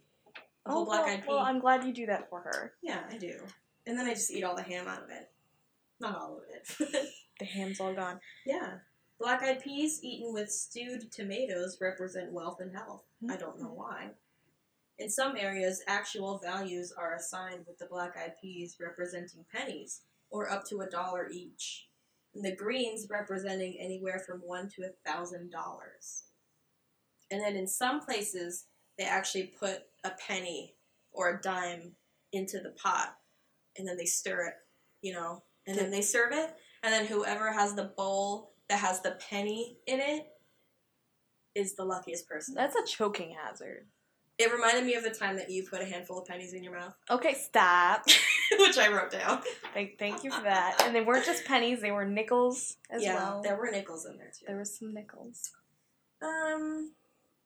the 0.66 0.72
whole 0.72 0.84
Oh, 0.84 0.86
black 0.86 1.02
well, 1.06 1.14
eyed 1.14 1.22
pea. 1.24 1.28
well, 1.28 1.40
I'm 1.40 1.60
glad 1.60 1.84
you 1.84 1.94
do 1.94 2.06
that 2.06 2.30
for 2.30 2.40
her. 2.40 2.72
yeah, 2.82 3.02
I 3.12 3.18
do. 3.18 3.36
And 3.86 3.98
then 3.98 4.08
I 4.08 4.14
just 4.14 4.32
eat 4.32 4.44
all 4.44 4.56
the 4.56 4.64
ham 4.64 4.88
out 4.88 5.04
of 5.04 5.10
it. 5.10 5.30
Not 6.00 6.18
all 6.18 6.38
of 6.38 6.44
it. 6.50 7.08
The 7.40 7.46
ham's 7.46 7.80
all 7.80 7.96
gone. 7.96 8.20
yeah. 8.46 8.74
Black 9.20 9.42
eyed 9.42 9.64
peas 9.64 10.00
eaten 10.04 10.32
with 10.32 10.52
stewed 10.52 11.12
tomatoes 11.12 11.80
represent 11.82 12.32
wealth 12.32 12.60
and 12.60 12.72
health. 12.72 13.04
I 13.28 13.36
don't 13.36 13.60
know 13.60 13.70
mm-hmm. 13.70 13.78
why. 13.78 14.10
In 15.00 15.10
some 15.10 15.36
areas, 15.36 15.82
actual 15.88 16.38
values 16.38 16.94
are 16.96 17.16
assigned 17.16 17.66
with 17.68 17.80
the 17.80 17.88
black 17.88 18.16
eyed 18.16 18.34
peas 18.40 18.78
representing 18.80 19.44
pennies, 19.52 20.02
or 20.30 20.52
up 20.52 20.66
to 20.66 20.82
a 20.82 20.90
dollar 20.90 21.30
each, 21.32 21.88
and 22.36 22.46
the 22.46 22.56
greens 22.56 23.08
representing 23.10 23.76
anywhere 23.80 24.20
from 24.20 24.42
one 24.42 24.70
to 24.70 24.84
a 24.84 25.10
thousand 25.10 25.52
dollars. 25.52 26.26
And 27.32 27.42
then 27.42 27.56
in 27.56 27.68
some 27.68 28.02
places, 28.02 28.66
they 28.98 29.06
actually 29.06 29.54
put 29.60 29.84
a 30.04 30.12
penny 30.12 30.76
or 31.12 31.30
a 31.30 31.42
dime 31.42 31.94
into 32.32 32.60
the 32.60 32.72
pot, 32.72 33.16
and 33.78 33.88
then 33.88 33.98
they 33.98 34.06
stir 34.06 34.48
it, 34.48 34.54
you 35.02 35.14
know, 35.14 35.44
and 35.68 35.78
then 35.78 35.92
they 35.92 36.02
serve 36.02 36.32
it, 36.34 36.56
and 36.84 36.94
then 36.94 37.06
whoever 37.06 37.52
has 37.52 37.74
the 37.76 37.92
bowl 37.96 38.54
that 38.70 38.80
has 38.80 39.02
the 39.02 39.18
penny 39.30 39.78
in 39.88 40.00
it 40.00 40.28
is 41.56 41.76
the 41.76 41.84
luckiest 41.84 42.28
person. 42.28 42.56
That's 42.56 42.76
a 42.76 42.86
choking 42.86 43.36
hazard. 43.44 43.88
It 44.38 44.52
reminded 44.52 44.86
me 44.86 44.96
of 44.96 45.04
the 45.04 45.12
time 45.12 45.36
that 45.36 45.52
you 45.52 45.64
put 45.70 45.82
a 45.82 45.86
handful 45.86 46.20
of 46.20 46.26
pennies 46.26 46.54
in 46.54 46.64
your 46.64 46.74
mouth, 46.74 46.96
Okay, 47.12 47.34
stop. 47.36 48.04
which 48.60 48.78
I 48.78 48.88
wrote 48.92 49.12
down. 49.12 49.42
thank, 49.74 50.00
thank 50.00 50.24
you 50.24 50.32
for 50.32 50.42
that. 50.42 50.82
And 50.84 50.96
they 50.96 51.02
weren't 51.02 51.26
just 51.26 51.46
pennies; 51.46 51.82
they 51.82 51.92
were 51.92 52.06
nickels 52.06 52.78
as 52.90 53.02
well. 53.02 53.14
yeah, 53.14 53.16
well. 53.16 53.42
there 53.44 53.56
were 53.58 53.70
nickels 53.70 54.06
in 54.06 54.18
there 54.18 54.32
too. 54.38 54.46
There 54.48 54.56
were 54.58 54.66
some 54.66 54.94
nickels. 54.94 55.52
Um, 56.24 56.94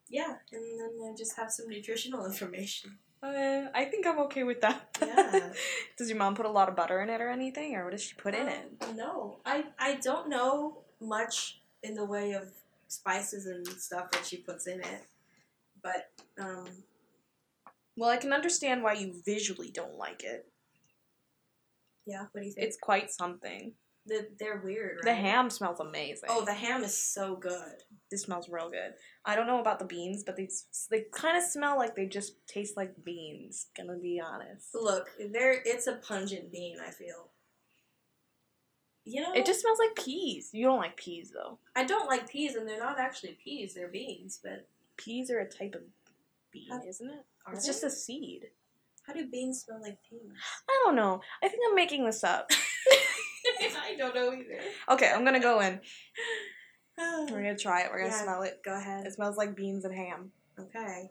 yeah, 0.09 0.35
and 0.51 0.79
then 0.79 1.11
I 1.11 1.15
just 1.17 1.35
have 1.37 1.51
some 1.51 1.67
nutritional 1.67 2.25
information. 2.31 2.97
Uh, 3.25 3.69
I 3.73 3.85
think 3.85 4.05
I'm 4.05 4.19
okay 4.19 4.43
with 4.43 4.61
that. 4.61 4.97
Yeah. 5.01 5.49
does 5.97 6.09
your 6.09 6.17
mom 6.19 6.35
put 6.35 6.45
a 6.45 6.49
lot 6.51 6.69
of 6.69 6.75
butter 6.75 7.01
in 7.01 7.09
it 7.09 7.21
or 7.21 7.29
anything, 7.29 7.75
or 7.75 7.83
what 7.85 7.91
does 7.91 8.03
she 8.03 8.13
put 8.15 8.35
in 8.35 8.47
it? 8.47 8.71
Um, 8.81 8.95
No, 8.95 9.37
I 9.45 9.65
I 9.79 9.95
don't 9.95 10.29
know 10.29 10.83
much 11.01 11.59
in 11.81 11.95
the 11.95 12.05
way 12.05 12.33
of 12.33 12.51
spices 12.87 13.45
and 13.47 13.65
stuff 13.67 14.11
that 14.11 14.25
she 14.25 14.37
puts 14.37 14.67
in 14.67 14.79
it, 14.81 15.03
but 15.81 16.11
um, 16.39 16.67
Well, 17.97 18.09
I 18.11 18.17
can 18.17 18.31
understand 18.33 18.83
why 18.83 18.93
you 18.93 19.13
visually 19.25 19.71
don't 19.71 19.97
like 19.97 20.23
it. 20.23 20.47
yeah. 22.05 22.25
What 22.31 22.41
do 22.41 22.45
you 22.47 22.53
think? 22.53 22.67
It's 22.67 22.77
quite 22.77 23.09
something. 23.11 23.73
The, 24.07 24.27
they're 24.39 24.61
weird, 24.63 24.97
right? 24.97 25.05
The 25.05 25.15
ham 25.15 25.49
smells 25.49 25.79
amazing. 25.79 26.29
Oh, 26.31 26.45
the 26.45 26.53
ham 26.53 26.83
is 26.83 26.95
so 26.95 27.35
good. 27.35 27.83
this 28.11 28.23
smells 28.23 28.47
real 28.49 28.69
good. 28.69 28.93
I 29.25 29.35
don't 29.35 29.47
know 29.47 29.59
about 29.59 29.79
the 29.79 29.85
beans, 29.85 30.23
but 30.23 30.35
they 30.37 30.47
they 30.91 31.05
kind 31.11 31.35
of 31.37 31.43
smell 31.43 31.77
like 31.77 31.95
they 31.95 32.05
just 32.05 32.45
taste 32.47 32.77
like 32.77 33.03
beans. 33.03 33.67
Gonna 33.75 33.97
be 33.97 34.21
honest. 34.23 34.67
Look, 34.75 35.09
there 35.31 35.59
it's 35.65 35.87
a 35.87 35.93
pungent 36.07 36.51
bean. 36.51 36.77
I 36.85 36.91
feel. 36.91 37.29
You 39.07 39.21
know, 39.21 39.33
It 39.33 39.45
just 39.45 39.61
smells 39.61 39.77
like 39.79 39.95
peas. 40.03 40.49
You 40.51 40.65
don't 40.65 40.79
like 40.79 40.97
peas 40.97 41.31
though. 41.31 41.59
I 41.75 41.83
don't 41.83 42.07
like 42.07 42.27
peas, 42.29 42.55
and 42.55 42.67
they're 42.67 42.79
not 42.79 42.99
actually 42.99 43.37
peas; 43.43 43.73
they're 43.75 43.87
beans. 43.87 44.39
But 44.43 44.67
Peas 44.97 45.29
are 45.29 45.39
a 45.39 45.49
type 45.49 45.75
of 45.75 45.81
bean, 46.51 46.69
How- 46.69 46.81
isn't 46.87 47.09
it? 47.09 47.25
it's 47.51 47.65
they? 47.65 47.67
just 47.71 47.83
a 47.83 47.89
seed. 47.91 48.45
how 49.05 49.13
do 49.13 49.27
beans 49.27 49.61
smell 49.63 49.79
like 49.81 49.97
peas? 50.09 50.21
I 50.69 50.81
don't 50.85 50.95
know. 50.95 51.21
I 51.43 51.47
think 51.49 51.61
I'm 51.67 51.75
making 51.75 52.05
this 52.05 52.23
up. 52.23 52.49
I 53.83 53.95
don't 53.97 54.15
know 54.15 54.33
either. 54.33 54.59
okay, 54.89 55.11
I'm 55.13 55.23
gonna 55.25 55.39
go 55.39 55.59
in. 55.61 55.79
We're 56.97 57.41
gonna 57.41 57.57
try 57.57 57.81
it. 57.81 57.89
We're 57.91 57.99
gonna 57.99 58.11
Yeah. 58.11 58.23
smell 58.23 58.41
it. 58.43 58.61
Go 58.63 58.73
ahead. 58.75 59.05
It 59.05 59.13
smells 59.13 59.37
like 59.37 59.55
beans 59.55 59.83
and 59.85 59.93
ham. 59.95 60.31
Okay. 60.59 61.09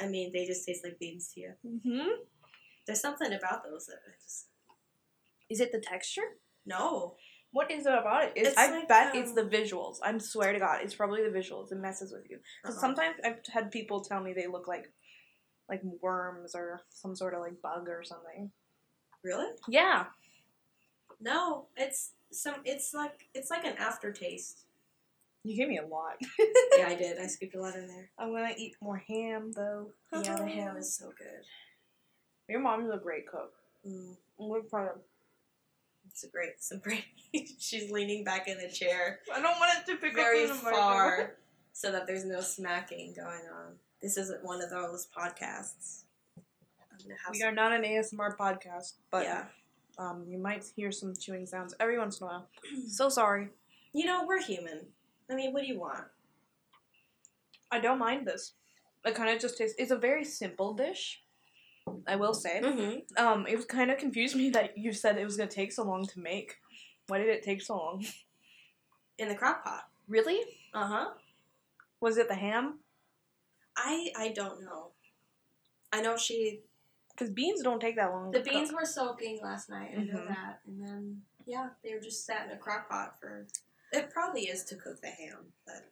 I 0.00 0.06
mean, 0.08 0.30
they 0.32 0.46
just 0.46 0.66
taste 0.66 0.82
like 0.84 0.98
beans 0.98 1.30
to 1.34 1.40
you. 1.40 1.52
Mm-hmm. 1.66 2.08
There's 2.86 3.00
something 3.00 3.32
about 3.32 3.64
those 3.64 3.86
that 3.86 3.98
just 4.22 4.46
Is 5.50 5.60
it 5.60 5.72
the 5.72 5.80
texture? 5.80 6.22
no. 6.66 7.16
What 7.52 7.68
is 7.72 7.84
it 7.84 7.92
about 7.92 8.22
it? 8.26 8.32
It's, 8.36 8.50
It's 8.50 8.58
I 8.58 8.70
like, 8.70 8.86
bet 8.86 9.16
it's 9.16 9.30
um, 9.30 9.34
the 9.34 9.42
visuals. 9.42 9.96
I 10.04 10.16
swear 10.18 10.52
to 10.52 10.60
God, 10.60 10.82
it's 10.84 10.94
probably 10.94 11.24
the 11.24 11.36
visuals. 11.36 11.72
It 11.72 11.78
messes 11.78 12.12
with 12.12 12.30
you. 12.30 12.38
Because 12.62 12.76
Uh-uh. 12.76 12.80
sometimes 12.80 13.16
I've 13.24 13.40
had 13.52 13.72
people 13.72 14.04
tell 14.04 14.22
me 14.22 14.32
they 14.32 14.46
look 14.46 14.68
like 14.68 14.84
like 15.70 15.82
worms 16.02 16.54
or 16.54 16.82
some 16.90 17.14
sort 17.16 17.32
of 17.32 17.40
like 17.40 17.62
bug 17.62 17.88
or 17.88 18.02
something. 18.04 18.50
Really? 19.22 19.46
Yeah. 19.68 20.06
No. 21.20 21.66
It's 21.76 22.10
some. 22.32 22.56
It's 22.64 22.92
like 22.92 23.28
it's 23.34 23.50
like 23.50 23.64
an 23.64 23.76
aftertaste. 23.78 24.64
You 25.44 25.56
gave 25.56 25.68
me 25.68 25.78
a 25.78 25.86
lot. 25.86 26.16
yeah, 26.76 26.88
I 26.88 26.94
did. 26.96 27.18
I 27.18 27.26
scooped 27.26 27.54
a 27.54 27.60
lot 27.62 27.74
in 27.74 27.86
there. 27.88 28.10
I'm 28.18 28.30
gonna 28.32 28.52
eat 28.58 28.74
more 28.82 28.98
ham 28.98 29.52
though. 29.54 29.92
Yeah, 30.12 30.36
the 30.36 30.46
ham 30.46 30.76
is 30.76 30.92
so 30.94 31.12
good. 31.16 31.44
Your 32.48 32.60
mom's 32.60 32.92
a 32.92 32.98
great 32.98 33.26
cook. 33.26 33.52
Mm, 33.88 34.16
We're 34.36 34.60
proud 34.62 34.88
of. 34.88 35.00
it's 36.10 36.24
a 36.24 36.28
great. 36.28 36.60
Some 36.62 36.80
great. 36.80 37.04
She's 37.58 37.90
leaning 37.90 38.24
back 38.24 38.48
in 38.48 38.58
the 38.58 38.68
chair 38.68 39.20
I 39.32 39.40
don't 39.40 39.58
want 39.60 39.78
it 39.78 39.90
to 39.92 39.96
pick 39.96 40.14
very 40.14 40.44
up 40.44 40.50
microphone. 40.56 40.72
far, 40.74 41.36
so 41.72 41.92
that 41.92 42.06
there's 42.08 42.24
no 42.24 42.40
smacking 42.40 43.14
going 43.16 43.46
on. 43.54 43.74
This 44.02 44.16
isn't 44.16 44.44
one 44.44 44.62
of 44.62 44.70
those 44.70 45.08
podcasts. 45.16 46.04
Have 47.24 47.32
We 47.32 47.42
are 47.42 47.52
not 47.52 47.72
an 47.72 47.82
ASMR 47.82 48.36
podcast, 48.36 48.94
but 49.10 49.24
yeah. 49.24 49.44
um, 49.98 50.24
you 50.28 50.38
might 50.38 50.64
hear 50.74 50.92
some 50.92 51.14
chewing 51.14 51.46
sounds 51.46 51.74
every 51.80 51.98
once 51.98 52.20
in 52.20 52.26
a 52.26 52.30
while. 52.30 52.48
so 52.88 53.08
sorry. 53.08 53.48
You 53.92 54.06
know, 54.06 54.24
we're 54.26 54.42
human. 54.42 54.86
I 55.30 55.34
mean, 55.34 55.52
what 55.52 55.62
do 55.62 55.68
you 55.68 55.78
want? 55.78 56.04
I 57.70 57.78
don't 57.78 57.98
mind 57.98 58.26
this. 58.26 58.52
It 59.04 59.14
kind 59.14 59.30
of 59.30 59.40
just 59.40 59.58
tastes. 59.58 59.76
It's 59.78 59.90
a 59.90 59.96
very 59.96 60.24
simple 60.24 60.74
dish. 60.74 61.22
I 62.06 62.16
will 62.16 62.34
say. 62.34 62.60
Mm-hmm. 62.62 63.24
Um, 63.24 63.46
it 63.46 63.56
was 63.56 63.64
kind 63.64 63.90
of 63.90 63.98
confused 63.98 64.36
me 64.36 64.50
that 64.56 64.76
you 64.76 64.92
said 64.92 65.16
it 65.16 65.24
was 65.24 65.36
gonna 65.36 65.50
take 65.50 65.72
so 65.72 65.84
long 65.84 66.06
to 66.06 66.20
make. 66.20 66.56
Why 67.08 67.18
did 67.18 67.28
it 67.28 67.42
take 67.42 67.62
so 67.62 67.76
long? 67.76 68.04
In 69.18 69.28
the 69.28 69.34
crock 69.34 69.64
pot. 69.64 69.88
Really? 70.08 70.40
Uh 70.72 70.86
huh. 70.86 71.06
Was 72.00 72.16
it 72.16 72.28
the 72.28 72.34
ham? 72.34 72.78
I 73.82 74.12
I 74.16 74.28
don't 74.28 74.62
know. 74.62 74.88
I 75.92 76.00
know 76.02 76.16
she. 76.16 76.60
Because 77.10 77.30
beans 77.30 77.62
don't 77.62 77.80
take 77.80 77.96
that 77.96 78.10
long. 78.12 78.30
The 78.30 78.38
to 78.38 78.44
cook. 78.44 78.52
beans 78.52 78.72
were 78.72 78.84
soaking 78.84 79.40
last 79.42 79.68
night. 79.68 79.90
I 79.96 80.02
know 80.02 80.20
Mhm. 80.20 80.28
that, 80.28 80.60
and 80.66 80.86
then 80.86 81.22
yeah, 81.46 81.70
they 81.82 81.92
were 81.94 82.00
just 82.00 82.24
sat 82.24 82.46
in 82.46 82.52
a 82.52 82.56
crock 82.58 82.88
pot 82.88 83.18
for. 83.20 83.46
It 83.92 84.10
probably 84.10 84.42
is 84.42 84.64
to 84.66 84.76
cook 84.76 85.00
the 85.00 85.08
ham, 85.10 85.52
but 85.66 85.90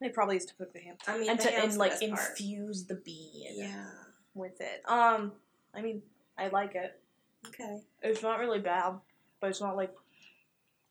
It 0.00 0.12
probably 0.14 0.36
is 0.36 0.46
to 0.46 0.54
cook 0.54 0.72
the 0.72 0.80
ham 0.80 0.96
I 1.06 1.18
mean, 1.18 1.28
and 1.30 1.38
to 1.40 1.52
and 1.54 1.76
like 1.76 1.92
best 1.92 2.08
part. 2.08 2.30
infuse 2.30 2.86
the 2.86 2.94
bean 2.96 3.52
Yeah. 3.58 3.90
with 4.34 4.60
it. 4.60 4.82
Um, 4.88 5.32
I 5.74 5.82
mean, 5.82 6.02
I 6.38 6.48
like 6.48 6.74
it. 6.74 7.00
Okay. 7.48 7.82
It's 8.02 8.22
not 8.22 8.38
really 8.40 8.60
bad, 8.60 8.98
but 9.40 9.50
it's 9.50 9.60
not 9.60 9.76
like 9.76 9.94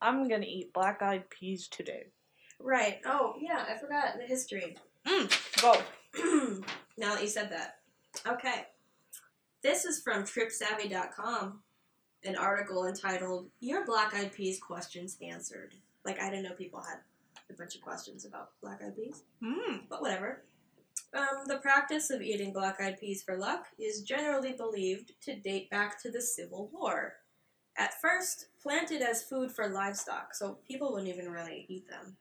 I'm 0.01 0.27
gonna 0.29 0.45
eat 0.45 0.71
black 0.73 1.01
eyed 1.01 1.29
peas 1.29 1.67
today. 1.67 2.07
Right. 2.59 3.01
Oh 3.05 3.35
yeah, 3.39 3.65
I 3.67 3.77
forgot 3.77 4.17
the 4.17 4.25
history. 4.25 4.77
Mm, 5.05 5.61
go. 5.61 5.81
now 6.97 7.13
that 7.15 7.21
you 7.21 7.27
said 7.27 7.51
that. 7.51 7.77
Okay. 8.27 8.67
This 9.61 9.85
is 9.85 10.01
from 10.01 10.23
tripsavvy.com, 10.23 11.61
an 12.25 12.35
article 12.35 12.85
entitled 12.85 13.47
Your 13.61 13.85
Black 13.85 14.13
Eyed 14.13 14.33
Peas 14.33 14.59
Questions 14.59 15.17
Answered. 15.21 15.75
Like, 16.05 16.19
I 16.19 16.29
didn't 16.29 16.43
know 16.43 16.51
people 16.55 16.81
had 16.81 16.99
a 17.49 17.53
bunch 17.53 17.75
of 17.75 17.81
questions 17.81 18.25
about 18.25 18.49
black 18.61 18.81
eyed 18.83 18.95
peas, 18.95 19.23
Mm. 19.41 19.83
but 19.89 20.01
whatever. 20.01 20.43
Um, 21.13 21.45
the 21.47 21.57
practice 21.59 22.09
of 22.09 22.21
eating 22.21 22.51
black 22.51 22.81
eyed 22.81 22.99
peas 22.99 23.23
for 23.23 23.37
luck 23.37 23.67
is 23.79 24.01
generally 24.01 24.51
believed 24.53 25.13
to 25.21 25.35
date 25.39 25.69
back 25.69 26.01
to 26.01 26.11
the 26.11 26.21
Civil 26.21 26.69
War. 26.73 27.15
At 27.77 27.99
first, 28.01 28.47
planted 28.61 29.01
as 29.01 29.23
food 29.23 29.51
for 29.51 29.67
livestock, 29.69 30.33
so 30.35 30.57
people 30.67 30.91
wouldn't 30.91 31.09
even 31.13 31.31
really 31.31 31.65
eat 31.69 31.87
them. 31.87 32.17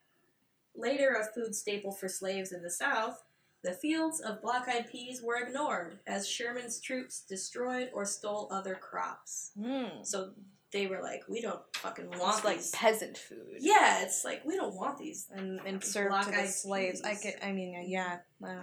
Later, 0.76 1.14
a 1.20 1.24
food 1.34 1.54
staple 1.54 1.92
for 1.92 2.08
slaves 2.08 2.52
in 2.52 2.62
the 2.62 2.70
South, 2.70 3.22
the 3.62 3.72
fields 3.72 4.20
of 4.20 4.42
black 4.42 4.68
eyed 4.68 4.90
peas 4.90 5.22
were 5.22 5.36
ignored 5.36 5.98
as 6.06 6.28
Sherman's 6.28 6.80
troops 6.80 7.22
destroyed 7.28 7.90
or 7.94 8.04
stole 8.04 8.48
other 8.50 8.74
crops. 8.74 9.52
Mm. 9.58 10.04
So 10.04 10.32
they 10.72 10.86
were 10.86 11.00
like, 11.02 11.22
we 11.28 11.40
don't 11.40 11.60
fucking 11.76 12.10
want 12.18 12.36
It's 12.36 12.44
like 12.44 12.56
these. 12.56 12.70
peasant 12.70 13.18
food. 13.18 13.56
yeah, 13.60 14.02
it's 14.02 14.24
like, 14.24 14.44
we 14.44 14.56
don't 14.56 14.74
want 14.74 14.98
these. 14.98 15.28
And, 15.30 15.60
and 15.66 15.82
served 15.84 16.12
to 16.12 16.24
the 16.26 16.32
Black-eyed 16.32 16.48
slaves. 16.50 17.02
I 17.04 17.14
get. 17.14 17.38
I 17.44 17.52
mean, 17.52 17.76
uh, 17.78 17.84
yeah. 17.86 18.18
Uh, 18.44 18.62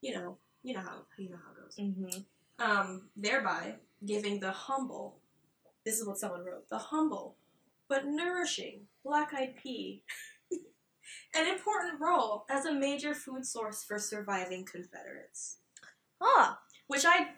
You 0.00 0.14
know, 0.14 0.38
you 0.62 0.74
know 0.74 0.80
how 0.80 1.02
you 1.16 1.30
know 1.30 1.36
how 1.44 1.52
it 1.52 1.62
goes. 1.62 1.76
mm-hmm. 1.78 2.68
um, 2.70 3.08
thereby 3.16 3.74
giving 4.04 4.40
the 4.40 4.50
humble, 4.50 5.18
this 5.84 5.98
is 5.98 6.06
what 6.06 6.18
someone 6.18 6.44
wrote, 6.44 6.68
the 6.68 6.78
humble 6.78 7.36
but 7.88 8.04
nourishing 8.06 8.80
black 9.04 9.32
eyed 9.32 9.54
pea 9.62 10.02
an 11.34 11.46
important 11.46 12.00
role 12.00 12.44
as 12.50 12.64
a 12.64 12.72
major 12.72 13.14
food 13.14 13.44
source 13.44 13.84
for 13.84 13.98
surviving 13.98 14.64
Confederates. 14.64 15.58
Ah. 16.20 16.58
Which 16.88 17.04
I, 17.04 17.28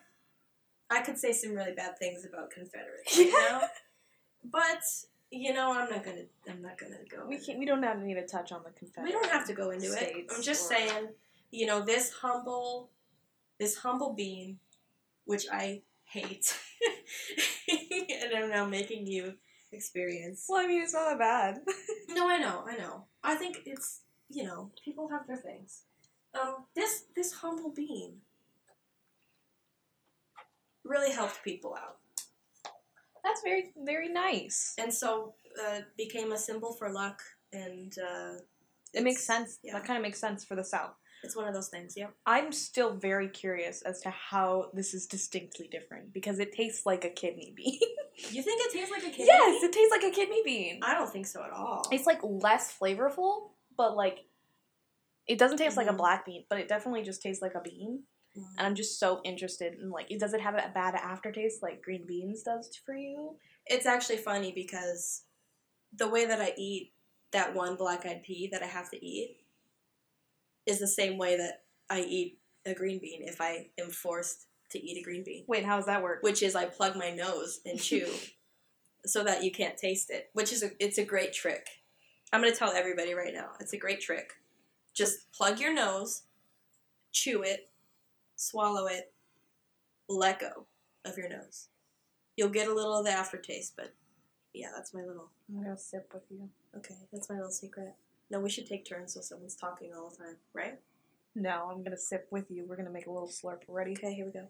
I 0.90 1.00
could 1.02 1.18
say 1.18 1.32
some 1.32 1.54
really 1.54 1.72
bad 1.72 1.98
things 1.98 2.24
about 2.24 2.50
Confederates 2.50 3.16
right 3.16 3.32
now, 3.50 3.60
but 4.44 4.82
you 5.30 5.52
know 5.52 5.72
I'm 5.72 5.90
not 5.90 6.04
gonna 6.04 6.24
I'm 6.48 6.62
not 6.62 6.78
gonna 6.78 6.96
go. 7.10 7.26
We 7.26 7.38
can't. 7.38 7.58
We 7.58 7.64
don't 7.66 7.82
have 7.82 7.98
need 7.98 8.14
to 8.14 8.26
touch 8.26 8.52
on 8.52 8.62
the 8.64 8.70
Confederate. 8.70 9.06
We 9.06 9.12
don't 9.12 9.30
have 9.30 9.46
to 9.46 9.54
go 9.54 9.70
into 9.70 9.86
it. 9.92 10.26
I'm 10.34 10.42
just 10.42 10.70
or- 10.70 10.74
saying, 10.76 11.08
you 11.50 11.66
know, 11.66 11.82
this 11.84 12.12
humble, 12.12 12.90
this 13.58 13.76
humble 13.76 14.12
being, 14.12 14.58
which 15.24 15.46
I 15.50 15.82
hate, 16.04 16.54
and 17.68 18.34
I'm 18.36 18.50
now 18.50 18.66
making 18.66 19.06
you 19.06 19.34
experience. 19.72 20.46
Well, 20.48 20.64
I 20.64 20.66
mean, 20.66 20.82
it's 20.82 20.94
not 20.94 21.08
that 21.08 21.18
bad. 21.18 21.60
No, 22.10 22.26
I 22.26 22.38
know, 22.38 22.64
I 22.66 22.74
know. 22.76 23.04
I 23.32 23.34
think 23.34 23.54
it's 23.66 23.88
you 24.30 24.44
know 24.44 24.70
people 24.84 25.08
have 25.08 25.26
their 25.26 25.36
things. 25.48 25.82
Um, 26.38 26.54
this 26.74 27.04
this 27.16 27.32
humble 27.42 27.70
bean 27.70 28.12
really 30.84 31.12
helped 31.12 31.42
people 31.44 31.74
out, 31.74 31.98
That's 33.24 33.42
very, 33.42 33.72
very 33.76 34.08
nice. 34.08 34.74
and 34.78 34.92
so 34.92 35.34
uh, 35.62 35.80
became 35.96 36.32
a 36.32 36.38
symbol 36.38 36.72
for 36.78 36.88
luck. 36.90 37.20
And 37.52 37.92
uh, 37.98 38.34
It 38.94 39.02
makes 39.02 39.24
sense. 39.24 39.58
yeah. 39.62 39.74
That 39.74 39.84
kind 39.84 39.98
of 39.98 40.02
makes 40.02 40.20
sense 40.20 40.44
for 40.44 40.54
the 40.56 40.64
South. 40.64 40.94
It's 41.24 41.34
one 41.36 41.48
of 41.48 41.54
those 41.54 41.68
things. 41.68 41.94
yeah. 41.96 42.08
I'm 42.26 42.52
still 42.52 42.94
very 42.94 43.28
curious 43.28 43.82
as 43.82 44.00
to 44.02 44.10
how 44.10 44.70
this 44.72 44.94
is 44.94 45.06
distinctly 45.06 45.68
different 45.68 46.12
because 46.12 46.38
it 46.38 46.52
tastes 46.52 46.86
like 46.86 47.04
a 47.04 47.10
kidney 47.10 47.52
bean. 47.56 47.78
You 48.30 48.42
think 48.42 48.60
it 48.64 48.72
tastes 48.72 48.90
like 48.90 49.02
a 49.02 49.10
kidney? 49.10 49.24
Bean? 49.24 49.26
Yes, 49.26 49.62
it 49.62 49.72
tastes 49.72 49.90
like 49.90 50.04
a 50.04 50.14
kidney 50.14 50.42
bean. 50.44 50.80
I 50.82 50.94
don't 50.94 51.10
think 51.10 51.26
so 51.26 51.42
at 51.42 51.50
all. 51.52 51.86
It's 51.90 52.06
like 52.06 52.20
less 52.22 52.76
flavorful, 52.78 53.50
but 53.76 53.96
like 53.96 54.24
it 55.26 55.38
doesn't 55.38 55.58
taste 55.58 55.76
like 55.76 55.88
a 55.88 55.92
Mhm. 55.92 55.98
black 55.98 56.24
bean, 56.24 56.44
but 56.48 56.58
it 56.58 56.68
definitely 56.68 57.02
just 57.02 57.20
tastes 57.22 57.42
like 57.42 57.54
a 57.54 57.60
bean. 57.60 58.04
Mm. 58.36 58.44
And 58.58 58.66
I'm 58.66 58.74
just 58.74 58.98
so 58.98 59.20
interested 59.24 59.74
in 59.74 59.90
like, 59.90 60.08
does 60.18 60.32
it 60.34 60.40
have 60.40 60.54
a 60.54 60.70
bad 60.74 60.94
aftertaste 60.94 61.62
like 61.62 61.82
green 61.82 62.06
beans 62.06 62.42
does 62.42 62.74
for 62.84 62.94
you? 62.94 63.36
It's 63.66 63.86
actually 63.86 64.18
funny 64.18 64.52
because 64.52 65.24
the 65.92 66.08
way 66.08 66.24
that 66.26 66.40
I 66.40 66.54
eat 66.56 66.92
that 67.32 67.54
one 67.54 67.76
black 67.76 68.06
eyed 68.06 68.22
pea 68.22 68.48
that 68.52 68.62
I 68.62 68.66
have 68.66 68.90
to 68.90 69.04
eat 69.04 69.36
is 70.68 70.78
the 70.78 70.86
same 70.86 71.18
way 71.18 71.36
that 71.36 71.62
I 71.90 72.00
eat 72.00 72.38
a 72.66 72.74
green 72.74 72.98
bean 72.98 73.22
if 73.22 73.40
I 73.40 73.68
am 73.80 73.90
forced 73.90 74.46
to 74.70 74.78
eat 74.78 74.98
a 74.98 75.02
green 75.02 75.24
bean, 75.24 75.44
Wait, 75.48 75.64
how 75.64 75.76
does 75.76 75.86
that 75.86 76.02
work? 76.02 76.22
which 76.22 76.42
is 76.42 76.54
I 76.54 76.66
plug 76.66 76.94
my 76.96 77.10
nose 77.10 77.60
and 77.64 77.80
chew 77.80 78.08
so 79.06 79.24
that 79.24 79.42
you 79.42 79.50
can't 79.50 79.76
taste 79.78 80.10
it, 80.10 80.28
which 80.34 80.52
is 80.52 80.62
a, 80.62 80.70
it's 80.78 80.98
a 80.98 81.04
great 81.04 81.32
trick. 81.32 81.66
I'm 82.32 82.42
going 82.42 82.52
to 82.52 82.58
tell 82.58 82.72
everybody 82.72 83.14
right 83.14 83.32
now. 83.32 83.50
It's 83.60 83.72
a 83.72 83.78
great 83.78 84.00
trick. 84.02 84.32
Just 84.92 85.32
plug 85.32 85.58
your 85.58 85.72
nose, 85.72 86.24
chew 87.12 87.42
it, 87.42 87.70
swallow 88.36 88.86
it, 88.86 89.12
let 90.08 90.40
go 90.40 90.66
of 91.06 91.16
your 91.16 91.28
nose. 91.28 91.68
You'll 92.36 92.50
get 92.50 92.68
a 92.68 92.74
little 92.74 92.98
of 92.98 93.06
the 93.06 93.10
aftertaste, 93.10 93.74
but 93.76 93.94
yeah, 94.52 94.68
that's 94.74 94.92
my 94.92 95.00
little 95.00 95.30
I'm 95.48 95.62
gonna 95.62 95.78
sip 95.78 96.10
with 96.12 96.24
you. 96.30 96.48
Okay, 96.76 96.94
that's 97.12 97.30
my 97.30 97.36
little 97.36 97.50
secret. 97.50 97.94
No, 98.30 98.40
we 98.40 98.50
should 98.50 98.66
take 98.66 98.84
turns 98.84 99.14
so 99.14 99.20
someone's 99.20 99.56
talking 99.56 99.90
all 99.96 100.10
the 100.10 100.16
time, 100.16 100.36
right? 100.52 100.78
No, 101.34 101.70
I'm 101.70 101.82
gonna 101.82 101.96
sip 101.96 102.26
with 102.30 102.50
you. 102.50 102.66
We're 102.66 102.76
gonna 102.76 102.90
make 102.90 103.06
a 103.06 103.12
little 103.12 103.28
slurp. 103.28 103.62
Ready? 103.68 103.92
Okay, 103.92 104.14
here 104.14 104.26
we 104.26 104.32
go. 104.32 104.48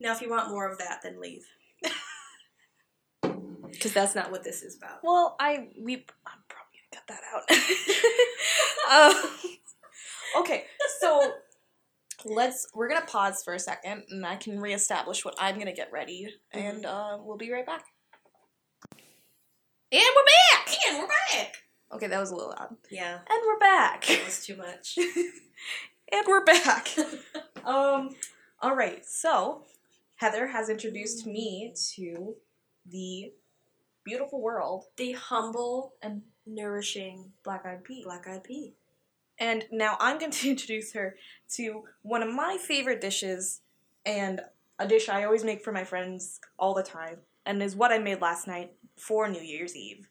Now, 0.00 0.12
if 0.12 0.22
you 0.22 0.30
want 0.30 0.50
more 0.50 0.70
of 0.70 0.78
that, 0.78 1.00
then 1.02 1.20
leave. 1.20 1.44
Because 3.70 3.92
that's 3.92 4.14
not 4.14 4.30
what 4.32 4.42
this 4.42 4.62
is 4.62 4.76
about. 4.76 5.00
Well, 5.02 5.36
I 5.38 5.68
we 5.78 6.06
I'm 6.26 6.42
probably 6.48 6.78
gonna 6.80 6.94
cut 6.94 7.06
that 7.08 7.20
out. 7.32 9.14
um, 9.24 10.40
okay, 10.40 10.64
so 11.00 11.32
let's 12.24 12.66
we're 12.74 12.88
gonna 12.88 13.06
pause 13.06 13.42
for 13.44 13.54
a 13.54 13.58
second, 13.58 14.04
and 14.08 14.26
I 14.26 14.36
can 14.36 14.58
reestablish 14.58 15.24
what 15.24 15.36
I'm 15.38 15.58
gonna 15.58 15.74
get 15.74 15.92
ready, 15.92 16.34
and 16.50 16.86
uh, 16.86 17.18
we'll 17.20 17.36
be 17.36 17.52
right 17.52 17.66
back. 17.66 17.84
And 19.90 20.02
we're 20.14 20.24
back. 20.66 20.74
And 20.88 20.98
we're 20.98 21.06
back! 21.06 21.56
Okay, 21.92 22.08
that 22.08 22.20
was 22.20 22.30
a 22.30 22.34
little 22.36 22.50
loud. 22.50 22.76
Yeah, 22.90 23.14
And 23.28 23.40
we're 23.46 23.58
back. 23.58 24.04
that 24.06 24.24
was 24.24 24.44
too 24.44 24.56
much. 24.56 24.98
and 26.12 26.26
we're 26.26 26.44
back. 26.44 26.88
um, 27.64 28.14
all 28.60 28.76
right. 28.76 29.04
So 29.06 29.62
Heather 30.16 30.48
has 30.48 30.68
introduced 30.68 31.26
me 31.26 31.72
to 31.94 32.34
the 32.86 33.32
beautiful 34.04 34.40
world 34.42 34.84
the 34.96 35.12
humble 35.12 35.94
and 36.02 36.22
nourishing 36.46 37.32
black 37.44 37.64
eyed 37.64 37.84
pea. 37.84 38.02
black 38.04 38.26
eyed 38.28 38.44
pea. 38.44 38.74
And 39.38 39.64
now 39.72 39.96
I'm 40.00 40.18
going 40.18 40.32
to 40.32 40.50
introduce 40.50 40.92
her 40.92 41.16
to 41.56 41.84
one 42.02 42.22
of 42.22 42.32
my 42.32 42.58
favorite 42.60 43.00
dishes 43.00 43.60
and 44.04 44.42
a 44.78 44.86
dish 44.86 45.08
I 45.08 45.24
always 45.24 45.44
make 45.44 45.64
for 45.64 45.72
my 45.72 45.84
friends 45.84 46.40
all 46.58 46.74
the 46.74 46.82
time 46.82 47.20
and 47.48 47.62
is 47.62 47.74
what 47.74 47.90
I 47.90 47.98
made 47.98 48.20
last 48.20 48.46
night 48.46 48.74
for 48.96 49.26
New 49.26 49.40
Year's 49.40 49.74
Eve. 49.74 50.08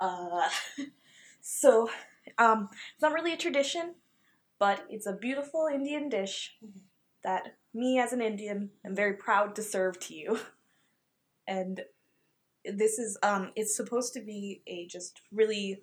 Uh, 0.00 0.48
so, 1.42 1.90
um, 2.38 2.70
it's 2.94 3.02
not 3.02 3.12
really 3.12 3.34
a 3.34 3.36
tradition, 3.36 3.96
but 4.58 4.86
it's 4.88 5.06
a 5.06 5.12
beautiful 5.12 5.68
Indian 5.72 6.08
dish 6.08 6.56
that 7.24 7.56
me 7.74 7.98
as 7.98 8.12
an 8.14 8.22
Indian 8.22 8.70
am 8.84 8.94
very 8.94 9.14
proud 9.14 9.54
to 9.56 9.62
serve 9.62 10.00
to 10.00 10.14
you. 10.14 10.38
And 11.48 11.80
this 12.64 12.98
is 12.98 13.16
um 13.22 13.50
it's 13.56 13.74
supposed 13.74 14.12
to 14.12 14.20
be 14.20 14.62
a 14.66 14.86
just 14.86 15.22
really 15.32 15.82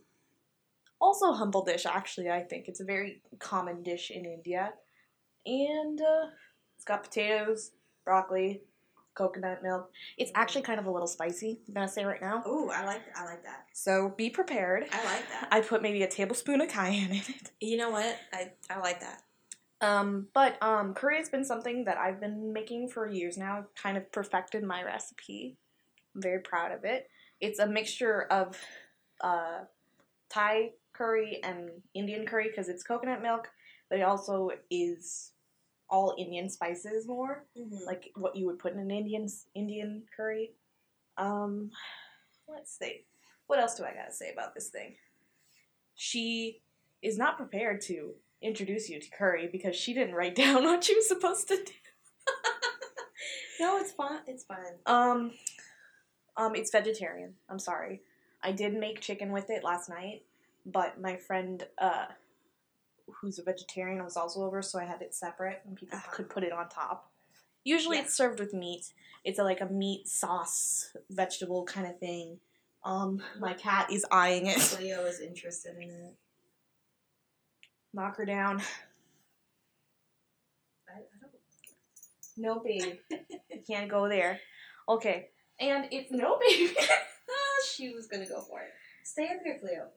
also 0.99 1.31
humble 1.31 1.63
dish 1.63 1.86
actually 1.86 2.29
i 2.29 2.41
think 2.41 2.67
it's 2.67 2.79
a 2.79 2.86
very 2.86 3.21
common 3.39 3.81
dish 3.84 4.12
in 4.12 4.25
india 4.25 4.73
and 5.45 6.01
uh, 6.01 6.27
it's 6.75 6.86
got 6.86 7.03
potatoes 7.03 7.71
broccoli 8.03 8.62
coconut 9.15 9.63
milk 9.63 9.89
it's 10.17 10.32
actually 10.36 10.62
kind 10.62 10.80
of 10.80 10.86
a 10.86 10.91
little 10.91 11.08
spicy 11.08 11.60
i'm 11.67 11.73
gonna 11.73 11.88
say 11.88 12.04
right 12.06 12.21
now 12.21 12.43
Ooh, 12.47 12.69
I 12.69 12.86
like 12.86 13.01
I 13.15 13.25
like 13.25 13.43
that. 13.43 13.65
so 13.73 14.13
be 14.15 14.30
prepared 14.30 14.84
I 14.91 15.04
like 15.06 15.30
that. 15.30 15.47
i 15.51 15.62
put 15.62 15.82
maybe 15.82 16.04
a 16.04 16.08
tablespoon 16.08 16.62
of 16.62 16.69
cayenne 16.69 17.12
in 17.12 17.17
it 17.17 17.51
you 17.62 17.78
know 17.78 17.89
what? 17.89 18.17
I, 18.34 18.51
I 18.69 18.80
like 18.80 18.99
that. 18.99 19.21
um, 19.82 20.28
but 20.34 20.62
um, 20.62 20.93
curry 20.93 21.17
has 21.17 21.30
been 21.30 21.45
something 21.45 21.86
that 21.86 21.97
i've 21.97 22.19
been 22.19 22.51
making 22.54 22.89
for 22.89 23.08
years 23.08 23.38
now 23.38 23.58
I've 23.60 23.73
kind 23.75 23.97
of 23.97 24.12
perfected 24.12 24.63
my 24.63 24.84
recipe 24.84 25.58
i'm 26.13 26.21
very 26.21 26.39
proud 26.41 26.71
of 26.71 26.84
it 26.84 27.10
it's 27.39 27.60
a 27.60 27.67
mixture 27.67 28.23
of 28.23 28.58
uh, 29.21 29.60
thai 30.30 30.71
curry 30.93 31.39
and 31.43 31.69
indian 31.93 32.25
curry 32.25 32.47
because 32.49 32.67
it's 32.69 32.84
coconut 32.84 33.21
milk 33.21 33.49
but 33.89 33.99
it 33.99 34.01
also 34.04 34.49
is 34.69 35.32
all 35.89 36.15
indian 36.17 36.50
spices 36.50 37.08
more 37.08 37.45
Mm-hmm. 37.58 37.86
like 37.86 38.12
what 38.15 38.36
you 38.36 38.45
would 38.48 38.60
put 38.60 38.74
in 38.74 38.80
an 38.80 38.91
indian 38.91 39.28
indian 39.54 40.04
curry 40.15 40.52
um 41.17 41.69
let's 42.50 42.78
see 42.78 43.04
what 43.48 43.60
else 43.60 43.76
do 43.76 43.84
i 43.84 43.93
gotta 43.93 44.12
say 44.13 44.32
about 44.32 44.54
this 44.56 44.69
thing 44.69 44.95
she 45.95 46.62
is 47.02 47.17
not 47.17 47.38
prepared 47.38 47.82
to 47.82 48.13
introduce 48.41 48.89
you 48.89 49.00
to 49.00 49.10
curry 49.12 49.48
because 49.52 49.76
she 49.76 49.93
didn't 49.93 50.15
write 50.15 50.36
down 50.43 50.63
what 50.63 50.84
she 50.84 50.95
was 50.95 51.08
supposed 51.08 51.48
to 51.48 51.56
do 51.56 51.71
no, 53.60 53.78
it's 53.78 53.91
fine. 53.91 54.19
It's 54.28 54.43
fine. 54.43 54.74
um 54.86 55.32
um 56.38 56.56
it's 56.56 56.71
vegetarian 56.71 57.34
i'm 57.50 57.60
sorry 57.60 58.02
i 58.43 58.52
did 58.52 58.74
make 58.74 59.00
chicken 59.00 59.32
with 59.32 59.50
it 59.50 59.63
last 59.63 59.88
night 59.89 60.24
but 60.65 61.00
my 61.00 61.15
friend 61.15 61.65
uh 61.78 62.06
who's 63.22 63.39
a 63.39 63.44
vegetarian 63.44 64.04
was 64.04 64.18
also 64.18 64.44
over 64.44 64.62
so 64.62 64.80
i 64.80 64.84
had 64.86 65.02
it 65.02 65.13
separate 65.13 65.62
and 65.65 65.76
people 65.76 65.98
Uh-huh. 65.98 66.12
could 66.12 66.30
put 66.30 66.44
it 66.44 66.52
on 66.52 66.68
top 66.70 67.12
usually 67.63 67.98
Yeah. 67.98 68.04
it's 68.04 68.13
served 68.15 68.39
with 68.39 68.54
meat 68.54 68.94
it's 69.24 69.39
a, 69.39 69.44
like 69.44 69.62
a 69.62 69.65
meat 69.65 70.08
sauce 70.08 70.96
vegetable 71.10 71.63
kind 71.65 71.88
of 71.88 72.00
thing 72.00 72.39
um 72.84 73.22
my 73.39 73.54
cat 73.54 73.91
is 73.91 74.06
eyeing 74.12 74.48
it 74.48 74.78
Leo 74.80 75.06
is 75.06 75.20
interested 75.20 75.76
in 75.78 75.89
it. 75.89 76.15
knock 77.94 78.18
her 78.18 78.26
down 78.26 78.62
I, 80.88 80.98
I 81.00 81.18
don't. 81.22 81.32
no 82.38 82.60
babe 82.60 82.98
you 83.50 83.60
can't 83.68 83.89
go 83.89 84.08
there 84.10 84.39
okay 84.88 85.30
and 85.60 85.88
it's 85.91 86.12
no 86.12 86.38
babe 86.39 86.70
she 87.74 87.94
was 87.94 88.08
gonna 88.08 88.28
go 88.28 88.41
for 88.41 88.60
it. 88.62 88.70
Stay 89.04 89.26
up 89.26 89.41
here, 89.44 89.58
Cleo. 89.60 89.88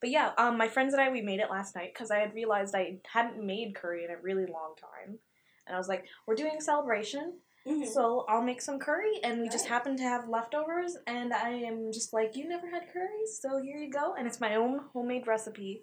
But 0.00 0.10
yeah, 0.10 0.30
um, 0.38 0.56
my 0.56 0.68
friends 0.68 0.94
and 0.94 1.02
I 1.02 1.10
we 1.10 1.20
made 1.20 1.40
it 1.40 1.50
last 1.50 1.74
night 1.74 1.92
because 1.92 2.10
I 2.10 2.18
had 2.18 2.34
realized 2.34 2.74
I 2.74 2.98
hadn't 3.12 3.44
made 3.44 3.74
curry 3.74 4.04
in 4.04 4.10
a 4.10 4.16
really 4.16 4.46
long 4.46 4.74
time, 4.80 5.18
and 5.66 5.74
I 5.74 5.78
was 5.78 5.88
like, 5.88 6.06
"We're 6.26 6.34
doing 6.36 6.56
a 6.58 6.60
celebration, 6.62 7.34
Mm-hmm. 7.66 7.84
so 7.92 8.24
I'll 8.26 8.42
make 8.42 8.62
some 8.62 8.78
curry." 8.78 9.20
And 9.22 9.42
we 9.42 9.48
just 9.50 9.64
Right. 9.66 9.72
happened 9.72 9.98
to 9.98 10.04
have 10.04 10.28
leftovers, 10.28 10.96
and 11.06 11.34
I 11.34 11.50
am 11.50 11.92
just 11.92 12.12
like, 12.14 12.34
"You 12.34 12.48
never 12.48 12.68
had 12.70 12.90
curry, 12.92 13.26
so 13.26 13.60
here 13.62 13.76
you 13.76 13.90
go." 13.90 14.14
And 14.14 14.26
it's 14.26 14.40
my 14.40 14.54
own 14.56 14.80
homemade 14.94 15.26
recipe, 15.26 15.82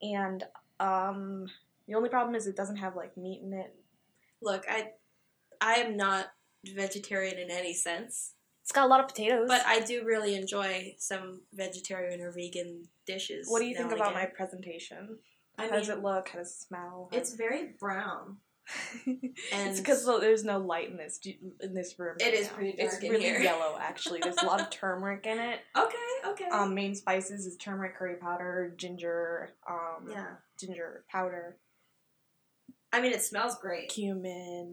and 0.00 0.44
um, 0.80 1.46
the 1.86 1.94
only 1.94 2.08
problem 2.08 2.34
is 2.34 2.46
it 2.46 2.56
doesn't 2.56 2.76
have 2.76 2.96
like 2.96 3.16
meat 3.16 3.42
in 3.42 3.52
it. 3.52 3.74
Look, 4.40 4.64
I, 4.70 4.92
I 5.60 5.74
am 5.74 5.96
not 5.96 6.26
vegetarian 6.64 7.38
in 7.38 7.50
any 7.50 7.74
sense, 7.74 8.34
It's 8.68 8.74
got 8.74 8.84
a 8.84 8.88
lot 8.88 9.00
of 9.00 9.08
potatoes. 9.08 9.46
but 9.48 9.64
I 9.64 9.80
do 9.80 10.04
really 10.04 10.34
enjoy 10.34 10.94
some 10.98 11.40
vegetarian 11.54 12.20
or 12.20 12.30
vegan 12.30 12.82
dishes. 13.06 13.48
what 13.48 13.60
do 13.60 13.64
you 13.64 13.74
think 13.74 13.90
and 13.92 13.98
about 13.98 14.12
my 14.12 14.26
presentation? 14.26 15.20
I 15.56 15.62
How 15.62 15.70
mean, 15.70 15.78
does 15.80 15.88
it 15.88 16.02
look? 16.02 16.28
How 16.28 16.38
does 16.38 16.48
it 16.50 16.66
smell? 16.66 17.08
it's 17.10 17.32
very 17.32 17.70
brown. 17.80 18.36
it's 19.06 19.80
because 19.80 20.04
there's 20.20 20.44
no 20.44 20.58
light 20.58 20.90
in 20.90 20.98
this 20.98 21.18
in 21.62 21.72
this 21.72 21.98
room. 21.98 22.16
It 22.20 22.24
right 22.24 22.34
is 22.34 22.48
now. 22.48 22.52
pretty 22.56 22.70
It's 22.72 22.92
dark 22.92 23.04
in 23.04 23.10
really 23.12 23.24
here. 23.24 23.40
yellow, 23.40 23.78
actually. 23.80 24.20
There's 24.20 24.36
a 24.36 24.44
lot 24.44 24.60
of 24.60 24.68
turmeric 24.80 25.24
in 25.24 25.38
it. 25.38 25.60
Okay, 25.74 25.96
okay. 26.26 26.48
Um, 26.52 26.74
main 26.74 26.94
spices 26.94 27.46
is 27.46 27.56
turmeric, 27.56 27.96
curry 27.96 28.16
powder, 28.16 28.74
ginger, 28.76 29.54
um, 29.66 30.10
yeah. 30.10 30.26
ginger 30.60 31.04
powder, 31.10 31.56
I 32.92 33.00
mean, 33.00 33.12
it 33.12 33.22
smells 33.22 33.56
great. 33.58 33.88
cumin. 33.88 34.72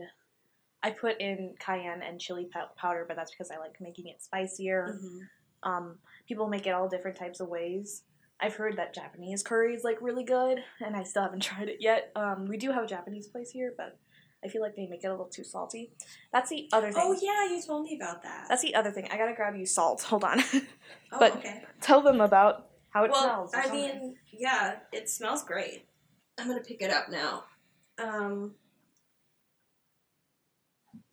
I 0.86 0.92
put 0.92 1.20
in 1.20 1.56
cayenne 1.58 2.04
and 2.04 2.22
chili 2.22 2.48
powder, 2.78 3.06
but 3.08 3.18
that's 3.18 3.32
because 3.32 3.50
I 3.50 3.58
like 3.58 3.82
making 3.82 4.08
it 4.08 4.22
spicier. 4.22 5.00
Mhm. 5.02 5.20
Um, 5.64 5.98
people 6.28 6.48
make 6.48 6.68
it 6.68 6.70
all 6.76 6.88
different 6.88 7.18
types 7.18 7.40
of 7.40 7.48
ways. 7.48 8.04
I've 8.40 8.54
heard 8.54 8.78
that 8.78 8.94
Japanese 8.94 9.42
curry 9.42 9.74
is 9.74 9.84
like 9.84 9.98
really 10.00 10.24
good, 10.24 10.64
and 10.80 10.96
I 10.96 11.02
still 11.02 11.24
haven't 11.24 11.40
tried 11.50 11.70
it 11.70 11.78
yet. 11.80 12.12
Um, 12.16 12.46
we 12.46 12.58
do 12.58 12.72
have 12.72 12.84
a 12.84 12.88
Japanese 12.88 13.26
place 13.28 13.50
here, 13.50 13.74
but 13.76 13.98
I 14.44 14.48
feel 14.48 14.62
like 14.62 14.76
they 14.76 14.86
make 14.86 15.04
it 15.04 15.08
a 15.08 15.10
little 15.10 15.26
too 15.26 15.44
salty. 15.44 15.92
That's 16.32 16.52
the 16.52 16.70
other 16.72 16.92
thing. 16.92 17.02
Oh 17.04 17.18
yeah, 17.20 17.50
you 17.50 17.60
told 17.66 17.86
me 17.86 17.96
about 18.00 18.22
that. 18.22 18.46
That's 18.48 18.62
the 18.62 18.76
other 18.76 18.92
thing. 18.92 19.08
I 19.12 19.18
gotta 19.18 19.34
grab 19.34 19.56
you 19.56 19.66
salt. 19.66 20.04
Hold 20.12 20.24
on. 20.24 20.40
oh, 20.54 20.62
but- 21.18 21.38
okay. 21.38 21.64
Tell 21.82 22.02
them 22.02 22.22
about 22.22 22.68
how 22.92 23.06
it 23.06 23.12
well, 23.12 23.24
smells. 23.24 23.54
I 23.56 23.64
something. 23.64 23.82
mean, 23.82 24.16
yeah, 24.32 24.76
it 24.92 25.10
smells 25.10 25.44
great. 25.44 25.88
I'm 26.38 26.48
gonna 26.48 26.62
pick 26.62 26.84
it 26.84 26.92
up 26.92 27.10
now. 27.10 27.46
Um, 27.98 28.54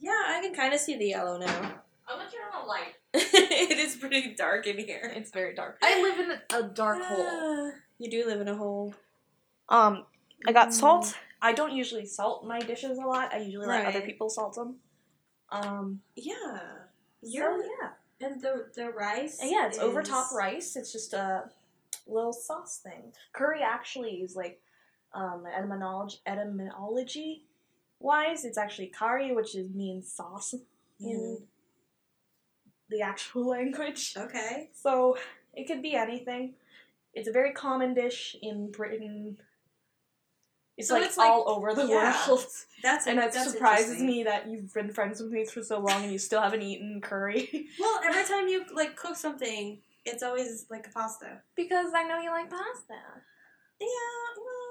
yeah, 0.03 0.23
I 0.29 0.41
can 0.43 0.55
kind 0.55 0.75
of 0.75 0.81
see 0.81 0.99
the 0.99 1.07
yellow 1.07 1.39
now. 1.39 1.47
I'm 2.09 2.19
gonna 2.19 2.31
turn 2.31 2.43
on 2.55 2.65
a 2.65 2.67
light. 2.67 2.95
it 3.15 3.79
is 3.79 3.97
pretty 3.97 4.35
dark 4.35 4.67
in 4.67 4.77
here. 4.79 5.11
It's 5.17 5.31
very 5.31 5.55
dark. 5.55 5.79
I 5.83 6.03
live 6.03 6.19
in 6.19 6.59
a 6.59 6.63
dark 6.69 7.03
hole. 7.03 7.73
You 7.99 8.11
do 8.11 8.27
live 8.27 8.41
in 8.41 8.49
a 8.49 8.57
hole. 8.57 8.95
Um, 9.69 10.05
I 10.47 10.53
got 10.53 10.69
Mm. 10.69 10.73
salt. 10.73 11.17
I 11.41 11.53
don't 11.53 11.73
usually 11.73 12.07
salt 12.07 12.45
my 12.47 12.59
dishes 12.61 12.99
a 12.99 13.07
lot. 13.07 13.33
I 13.33 13.39
usually 13.39 13.67
let 13.67 13.87
other 13.87 14.01
people 14.03 14.29
salt 14.29 14.55
them. 14.55 14.77
Um, 15.51 16.01
Yeah, 16.17 16.61
you're 17.23 17.63
yeah, 17.63 17.91
and 18.27 18.41
the 18.43 18.69
the 18.75 18.91
rice. 18.91 19.39
And 19.41 19.51
yeah, 19.51 19.67
it's 19.69 19.79
over 19.79 20.01
is- 20.03 20.09
top 20.09 20.33
rice. 20.33 20.77
It's 20.77 20.93
just 20.93 21.13
a 21.15 21.51
little 22.07 22.33
sauce 22.33 22.79
thing. 22.83 23.13
Curry 23.33 23.61
actually 23.63 24.23
is 24.23 24.35
like 24.37 24.61
um, 25.15 25.45
etymology 25.47 26.19
etymology 26.27 27.45
wise, 28.03 28.45
it's 28.45 28.59
actually 28.59 28.89
kari, 28.89 29.35
which 29.35 29.55
is 29.55 29.69
means 29.71 30.11
sauce 30.13 30.55
in 31.01 31.19
Mhm. 31.41 31.43
the 32.89 33.03
actual 33.03 33.47
language. 33.57 34.15
Okay. 34.17 34.71
So 34.75 35.17
it 35.55 35.67
could 35.67 35.83
be 35.83 35.95
anything. 35.95 36.55
It's 37.15 37.29
a 37.29 37.33
very 37.33 37.53
common 37.53 37.95
dish 37.95 38.37
in 38.43 38.71
Britain. 38.71 39.39
It's 40.79 40.89
So 40.89 40.95
like 40.95 41.05
it's 41.05 41.17
like- 41.19 41.31
all 41.31 41.49
over 41.49 41.75
the 41.75 41.87
yeah. 41.87 42.27
world. 42.29 42.47
That's 42.83 43.07
And 43.07 43.19
it 43.19 43.33
that's 43.33 43.53
surprises 43.53 44.01
me 44.03 44.25
that 44.25 44.49
you've 44.49 44.73
been 44.75 44.91
friends 44.91 45.21
with 45.23 45.31
me 45.31 45.45
for 45.45 45.63
so 45.63 45.79
long 45.79 46.03
and 46.03 46.11
you 46.13 46.19
still 46.19 46.41
haven't 46.41 46.63
eaten 46.63 47.01
curry. 47.01 47.69
Well, 47.79 48.01
every 48.05 48.25
time 48.25 48.49
you 48.49 48.65
like 48.75 48.97
cook 48.97 49.15
something, 49.17 49.81
it's 50.05 50.23
always 50.25 50.67
like 50.69 50.87
a 50.89 50.91
pasta. 50.91 51.43
because 51.55 51.93
I 51.95 52.03
know 52.09 52.19
you 52.19 52.31
like 52.31 52.51
pasta. 52.51 52.99
Yeah, 53.79 53.87
well, 54.37 54.62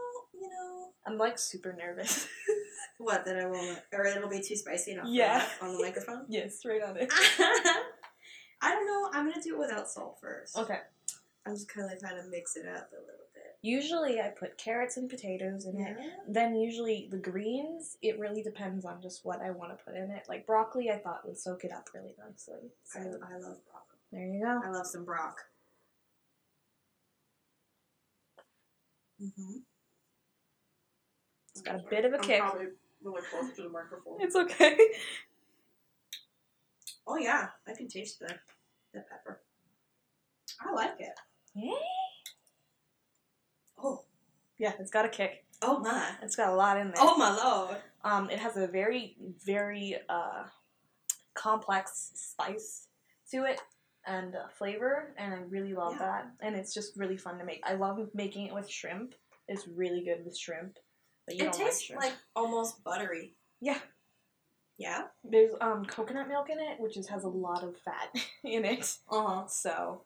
you 0.41 0.49
know. 0.49 0.87
I'm 1.05 1.17
like 1.17 1.37
super 1.39 1.73
nervous. 1.73 2.27
What, 2.97 3.25
that 3.25 3.35
I 3.35 3.47
won't, 3.47 3.79
or 3.93 4.05
it'll 4.05 4.29
be 4.29 4.41
too 4.41 4.55
spicy 4.55 4.91
enough 4.91 5.07
Yeah. 5.09 5.43
on 5.59 5.73
the 5.75 5.81
microphone? 5.81 6.25
yes, 6.29 6.59
right 6.63 6.83
on 6.83 6.97
it. 6.97 7.11
I 8.61 8.69
don't 8.69 8.85
know. 8.85 9.09
I'm 9.11 9.27
gonna 9.27 9.41
do 9.41 9.55
it 9.55 9.59
without 9.59 9.89
salt 9.89 10.19
first. 10.21 10.55
Okay. 10.55 10.77
I'm 11.47 11.55
just 11.55 11.67
kind 11.67 11.91
of 11.91 11.99
trying 11.99 12.21
to 12.21 12.29
mix 12.29 12.55
it 12.57 12.67
up 12.67 12.91
a 12.91 13.01
little 13.01 13.25
bit. 13.33 13.57
Usually 13.63 14.21
I 14.21 14.27
put 14.29 14.55
carrots 14.59 14.97
and 14.97 15.09
potatoes 15.09 15.65
in 15.65 15.79
it. 15.81 15.97
Then 16.27 16.55
usually 16.55 17.07
the 17.09 17.17
greens, 17.17 17.97
it 18.03 18.19
really 18.19 18.43
depends 18.43 18.85
on 18.85 19.01
just 19.01 19.25
what 19.25 19.41
I 19.41 19.49
want 19.49 19.75
to 19.75 19.83
put 19.83 19.95
in 19.95 20.11
it. 20.11 20.25
Like 20.29 20.45
broccoli, 20.45 20.91
I 20.91 20.99
thought 20.99 21.25
would 21.25 21.39
soak 21.39 21.63
it 21.63 21.71
up 21.71 21.89
really 21.95 22.13
nicely. 22.23 22.69
So 22.83 22.99
I, 22.99 23.03
I 23.03 23.37
love 23.39 23.57
broccoli. 23.65 23.97
there 24.11 24.27
you 24.27 24.41
go. 24.43 24.61
I 24.63 24.69
love 24.69 24.85
some 24.85 25.05
brock. 25.05 25.37
Mm-hmm. 29.23 29.57
It's 31.61 31.69
got 31.69 31.79
a 31.79 31.89
bit 31.89 32.05
of 32.05 32.13
a 32.13 32.17
kick. 32.17 32.41
really 33.03 33.21
close 33.29 33.55
to 33.55 33.63
the 33.63 33.69
microphone. 33.69 34.17
It's 34.19 34.35
okay. 34.35 34.77
Oh 37.07 37.17
yeah, 37.17 37.47
I 37.67 37.73
can 37.73 37.87
taste 37.87 38.19
the 38.19 38.27
the 38.93 39.01
pepper. 39.01 39.41
I 40.59 40.71
like 40.71 40.95
it. 40.99 41.13
Yeah. 41.55 41.73
Oh, 43.83 44.03
Yeah, 44.57 44.73
it's 44.79 44.91
got 44.91 45.05
a 45.05 45.09
kick. 45.09 45.43
oh 45.61 45.79
my, 45.79 46.11
It's 46.21 46.35
got 46.35 46.49
a 46.49 46.55
lot 46.55 46.77
in 46.77 46.87
there. 46.87 46.95
oh 46.99 47.17
my 47.17 47.35
lord. 47.35 47.77
Um, 48.03 48.29
it 48.29 48.39
has 48.39 48.57
a 48.57 48.67
very, 48.67 49.15
very 49.45 49.97
uh, 50.09 50.43
complex 51.33 52.11
spice 52.15 52.87
to 53.31 53.43
it 53.45 53.59
and 54.07 54.35
uh, 54.35 54.47
flavor, 54.57 55.13
and 55.17 55.33
I 55.33 55.37
really 55.49 55.73
love 55.73 55.93
Yeah. 55.93 56.05
that. 56.05 56.31
And 56.41 56.55
it's 56.55 56.73
just 56.73 56.95
really 56.97 57.17
fun 57.17 57.37
to 57.39 57.45
make. 57.45 57.61
I 57.65 57.73
love 57.73 57.99
making 58.13 58.47
it 58.47 58.53
with 58.53 58.69
shrimp. 58.69 59.15
It's 59.47 59.67
really 59.67 60.03
good 60.03 60.23
with 60.25 60.37
shrimp. 60.37 60.77
But 61.27 61.35
you 61.35 61.45
It 61.45 61.53
tastes 61.53 61.89
like 61.89 61.99
like 62.03 62.13
almost 62.35 62.83
buttery. 62.83 63.35
yeah. 63.59 63.79
Yeah. 64.77 65.03
There's 65.23 65.51
um 65.61 65.85
coconut 65.85 66.27
milk 66.27 66.49
in 66.49 66.57
it, 66.59 66.79
which 66.79 66.97
is, 66.97 67.07
has 67.09 67.23
a 67.23 67.29
lot 67.29 67.63
of 67.63 67.77
fat 67.77 68.09
in 68.43 68.65
it. 68.65 68.97
Uh 69.09 69.25
huh. 69.27 69.47
So. 69.47 70.05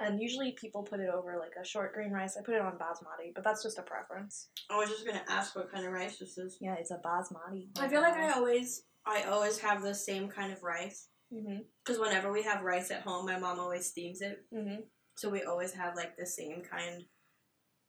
And 0.00 0.20
usually 0.20 0.52
people 0.52 0.84
put 0.84 1.00
it 1.00 1.08
over 1.12 1.36
like 1.40 1.54
a 1.60 1.66
short 1.66 1.92
green 1.92 2.12
rice. 2.12 2.36
I 2.36 2.42
put 2.44 2.54
it 2.54 2.60
on 2.60 2.74
basmati, 2.78 3.34
but 3.34 3.42
that's 3.42 3.64
just 3.64 3.78
a 3.78 3.82
preference. 3.82 4.48
I 4.70 4.76
was 4.78 4.88
just 4.90 5.04
gonna 5.04 5.24
ask 5.28 5.56
what 5.56 5.72
kind 5.72 5.84
of 5.84 5.92
rice 5.92 6.18
this 6.18 6.38
is. 6.38 6.56
Yeah, 6.60 6.74
it's 6.74 6.92
a 6.92 6.98
basmati. 7.04 7.66
I 7.80 7.88
feel 7.88 8.00
like 8.02 8.14
I 8.14 8.30
always, 8.34 8.84
I 9.04 9.24
always 9.24 9.58
have 9.58 9.82
the 9.82 9.94
same 9.96 10.28
kind 10.28 10.52
of 10.52 10.62
rice. 10.62 11.08
Mhm. 11.34 11.64
Because 11.84 11.98
whenever 12.00 12.30
we 12.30 12.44
have 12.44 12.62
rice 12.62 12.92
at 12.92 13.02
home, 13.02 13.26
my 13.26 13.38
mom 13.40 13.58
always 13.58 13.86
steams 13.86 14.20
it. 14.20 14.46
Mhm. 14.54 14.84
So 15.16 15.28
we 15.30 15.42
always 15.42 15.72
have 15.72 15.96
like 15.96 16.16
the 16.16 16.26
same 16.26 16.62
kind, 16.62 17.04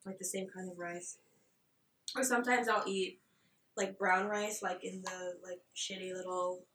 like 0.06 0.18
the 0.18 0.26
same 0.26 0.48
kind 0.54 0.70
of 0.72 0.78
rice. 0.78 1.18
Or 2.16 2.24
sometimes 2.24 2.68
I'll 2.68 2.88
eat 2.88 3.20
like 3.78 3.98
brown 3.98 4.28
rice, 4.28 4.62
like 4.62 4.84
in 4.84 5.02
the 5.04 5.34
like 5.44 5.60
shitty 5.76 6.14
little, 6.14 6.66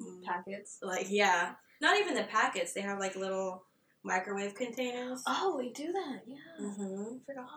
mm, 0.00 0.22
Packets. 0.24 0.78
like 0.82 1.06
yeah, 1.08 1.52
not 1.80 1.98
even 1.98 2.14
the 2.14 2.24
packets. 2.24 2.72
They 2.72 2.82
have 2.82 2.98
like 2.98 3.16
little 3.16 3.64
microwave 4.04 4.54
containers. 4.54 5.22
Oh, 5.26 5.56
we 5.58 5.72
do 5.72 5.92
that. 5.92 6.20
Yeah. 6.26 6.66
Mm-hmm. 6.66 7.14
I 7.14 7.18
forgot. 7.26 7.48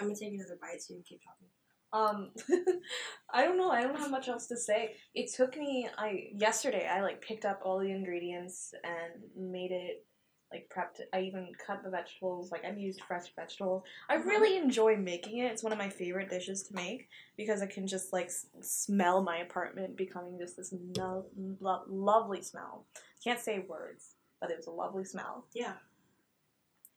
I'm 0.00 0.06
gonna 0.06 0.18
take 0.18 0.32
another 0.32 0.58
bite 0.60 0.80
so 0.80 0.94
you 0.94 1.00
can 1.00 1.04
keep 1.04 1.20
talking. 1.22 1.48
Um, 1.92 2.30
I 3.34 3.44
don't 3.44 3.58
know. 3.58 3.70
I 3.70 3.82
don't 3.82 3.98
have 3.98 4.10
much 4.10 4.28
else 4.28 4.46
to 4.46 4.56
say. 4.56 4.94
It 5.14 5.30
took 5.34 5.56
me. 5.56 5.88
I 5.98 6.28
yesterday. 6.34 6.88
I 6.90 7.02
like 7.02 7.20
picked 7.20 7.44
up 7.44 7.60
all 7.64 7.78
the 7.80 7.90
ingredients 7.90 8.72
and 8.84 9.50
made 9.52 9.72
it. 9.72 10.04
Like 10.52 10.68
prepped. 10.68 10.98
it. 11.00 11.08
I 11.12 11.20
even 11.20 11.52
cut 11.64 11.84
the 11.84 11.90
vegetables. 11.90 12.50
Like 12.50 12.64
I've 12.64 12.78
used 12.78 13.02
fresh 13.02 13.32
vegetables. 13.36 13.84
I 14.08 14.16
Mhm. 14.16 14.24
really 14.26 14.56
enjoy 14.56 14.96
making 14.96 15.38
it. 15.38 15.52
It's 15.52 15.62
one 15.62 15.72
of 15.72 15.78
my 15.78 15.88
favorite 15.88 16.28
dishes 16.28 16.64
to 16.64 16.74
make 16.74 17.08
because 17.36 17.62
I 17.62 17.66
can 17.66 17.86
just 17.86 18.12
like 18.12 18.26
s- 18.26 18.46
smell 18.60 19.22
my 19.22 19.38
apartment 19.38 19.94
becoming 19.96 20.38
just 20.38 20.56
this 20.56 20.72
no- 20.72 21.26
lo- 21.60 21.84
lovely 21.86 22.42
smell. 22.42 22.84
Can't 23.22 23.38
say 23.38 23.60
words, 23.60 24.16
but 24.40 24.50
it 24.50 24.56
was 24.56 24.66
a 24.66 24.72
lovely 24.72 25.04
smell. 25.04 25.46
Yeah. 25.52 25.74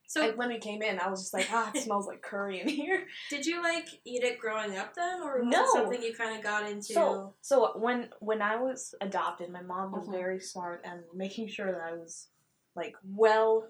So 0.07 0.21
Like 0.21 0.37
when 0.37 0.49
we 0.49 0.59
came 0.59 0.81
in, 0.83 0.99
I 0.99 1.07
was 1.09 1.21
just 1.21 1.33
like, 1.33 1.47
ah, 1.51 1.71
it 1.73 1.81
smells 1.83 2.07
like 2.07 2.21
curry 2.21 2.59
in 2.61 2.67
here. 2.67 3.07
did 3.29 3.45
you 3.45 3.61
like 3.61 3.87
eat 4.03 4.23
it 4.23 4.37
growing 4.39 4.77
up 4.77 4.93
then, 4.95 5.21
or 5.21 5.39
was 5.43 5.47
No. 5.47 5.63
it 5.63 5.69
something 5.73 6.01
you 6.03 6.13
kind 6.15 6.35
of 6.37 6.43
got 6.43 6.69
into? 6.69 6.93
So, 6.93 7.33
so 7.41 7.77
when 7.77 8.09
when 8.19 8.41
I 8.41 8.55
was 8.55 8.93
adopted, 9.01 9.49
my 9.51 9.61
mom 9.61 9.91
was 9.91 10.07
Mhm. 10.07 10.11
very 10.11 10.39
smart 10.39 10.81
and 10.83 11.03
making 11.13 11.47
sure 11.47 11.71
that 11.71 11.81
I 11.81 11.93
was 11.93 12.27
like 12.75 12.95
well 13.03 13.67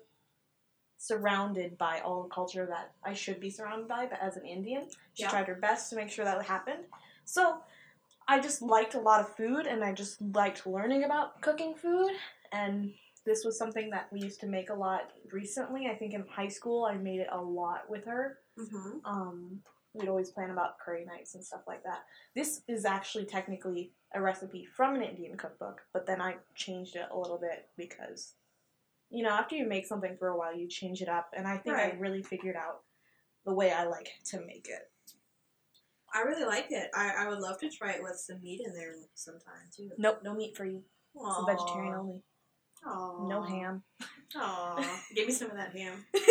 surrounded 0.97 1.77
by 1.77 1.99
all 1.99 2.23
the 2.23 2.29
culture 2.29 2.65
that 2.65 2.91
I 3.03 3.13
should 3.13 3.39
be 3.39 3.49
surrounded 3.49 3.87
by. 3.87 4.05
But 4.05 4.21
as 4.21 4.37
an 4.37 4.45
Indian, 4.45 4.87
she 5.13 5.23
Yeah. 5.23 5.29
tried 5.29 5.47
her 5.47 5.55
best 5.55 5.89
to 5.89 5.95
make 5.95 6.09
sure 6.09 6.23
that 6.23 6.41
happened. 6.45 6.85
So 7.25 7.61
I 8.27 8.39
just 8.39 8.61
liked 8.61 8.95
a 8.95 8.99
lot 8.99 9.19
of 9.19 9.35
food, 9.35 9.67
and 9.67 9.83
I 9.83 9.91
just 9.91 10.21
liked 10.21 10.65
learning 10.65 11.03
about 11.03 11.41
cooking 11.41 11.75
food. 11.75 12.11
And 12.53 12.93
this 13.25 13.43
was 13.43 13.57
something 13.57 13.89
that 13.89 14.11
we 14.13 14.21
used 14.21 14.39
to 14.41 14.47
make 14.47 14.69
a 14.69 14.73
lot 14.73 15.11
recently. 15.31 15.87
I 15.87 15.95
think 15.95 16.13
in 16.13 16.25
high 16.27 16.47
school, 16.47 16.85
I 16.85 16.95
made 16.95 17.19
it 17.19 17.29
a 17.31 17.41
lot 17.41 17.89
with 17.89 18.05
her 18.05 18.39
mm-hmm. 18.57 19.05
um, 19.05 19.59
we'd 19.93 20.09
always 20.09 20.31
plan 20.31 20.49
about 20.49 20.79
curry 20.79 21.05
nights 21.05 21.35
and 21.35 21.43
stuff 21.43 21.61
like 21.67 21.83
that. 21.83 22.03
This 22.35 22.61
is 22.67 22.85
actually 22.85 23.25
technically 23.25 23.91
a 24.13 24.21
recipe 24.21 24.65
from 24.65 24.95
an 24.95 25.03
Indian 25.03 25.37
cookbook, 25.37 25.81
but 25.93 26.05
then 26.05 26.21
I 26.21 26.35
changed 26.55 26.95
it 26.95 27.07
a 27.11 27.17
little 27.17 27.37
bit 27.37 27.69
because, 27.77 28.33
you 29.13 29.23
know, 29.23 29.29
after 29.29 29.55
you 29.55 29.67
make 29.67 29.85
something 29.85 30.17
for 30.17 30.29
a 30.29 30.37
while, 30.37 30.55
you 30.55 30.67
change 30.67 31.01
it 31.01 31.07
up, 31.07 31.29
and 31.37 31.47
I 31.47 31.57
think 31.57 31.75
I 31.75 31.83
Right. 31.89 31.99
really 31.99 32.23
figured 32.23 32.55
out 32.55 32.81
the 33.45 33.53
way 33.53 33.71
I 33.71 33.85
like 33.85 34.09
to 34.31 34.41
make 34.41 34.67
it. 34.67 34.91
I 36.13 36.21
really 36.21 36.45
like 36.45 36.67
it. 36.71 36.89
I, 36.95 37.11
I 37.19 37.29
would 37.29 37.39
love 37.39 37.59
to 37.59 37.69
try 37.69 37.91
it 37.93 38.03
with 38.03 38.15
some 38.15 38.41
meat 38.41 38.61
in 38.65 38.73
there 38.73 38.95
sometime 39.13 39.69
too. 39.75 39.91
Nope, 39.97 40.21
no 40.23 40.33
meat 40.33 40.57
for 40.57 40.65
you. 40.65 40.83
It's 41.15 41.37
a 41.39 41.45
vegetarian 41.45 41.93
only. 41.93 42.21
Aww. 42.85 43.29
No 43.29 43.41
ham. 43.43 43.83
Aw, 44.35 45.01
give 45.15 45.27
me 45.27 45.33
some 45.33 45.51
of 45.51 45.57
that 45.57 45.75
ham. 45.75 46.05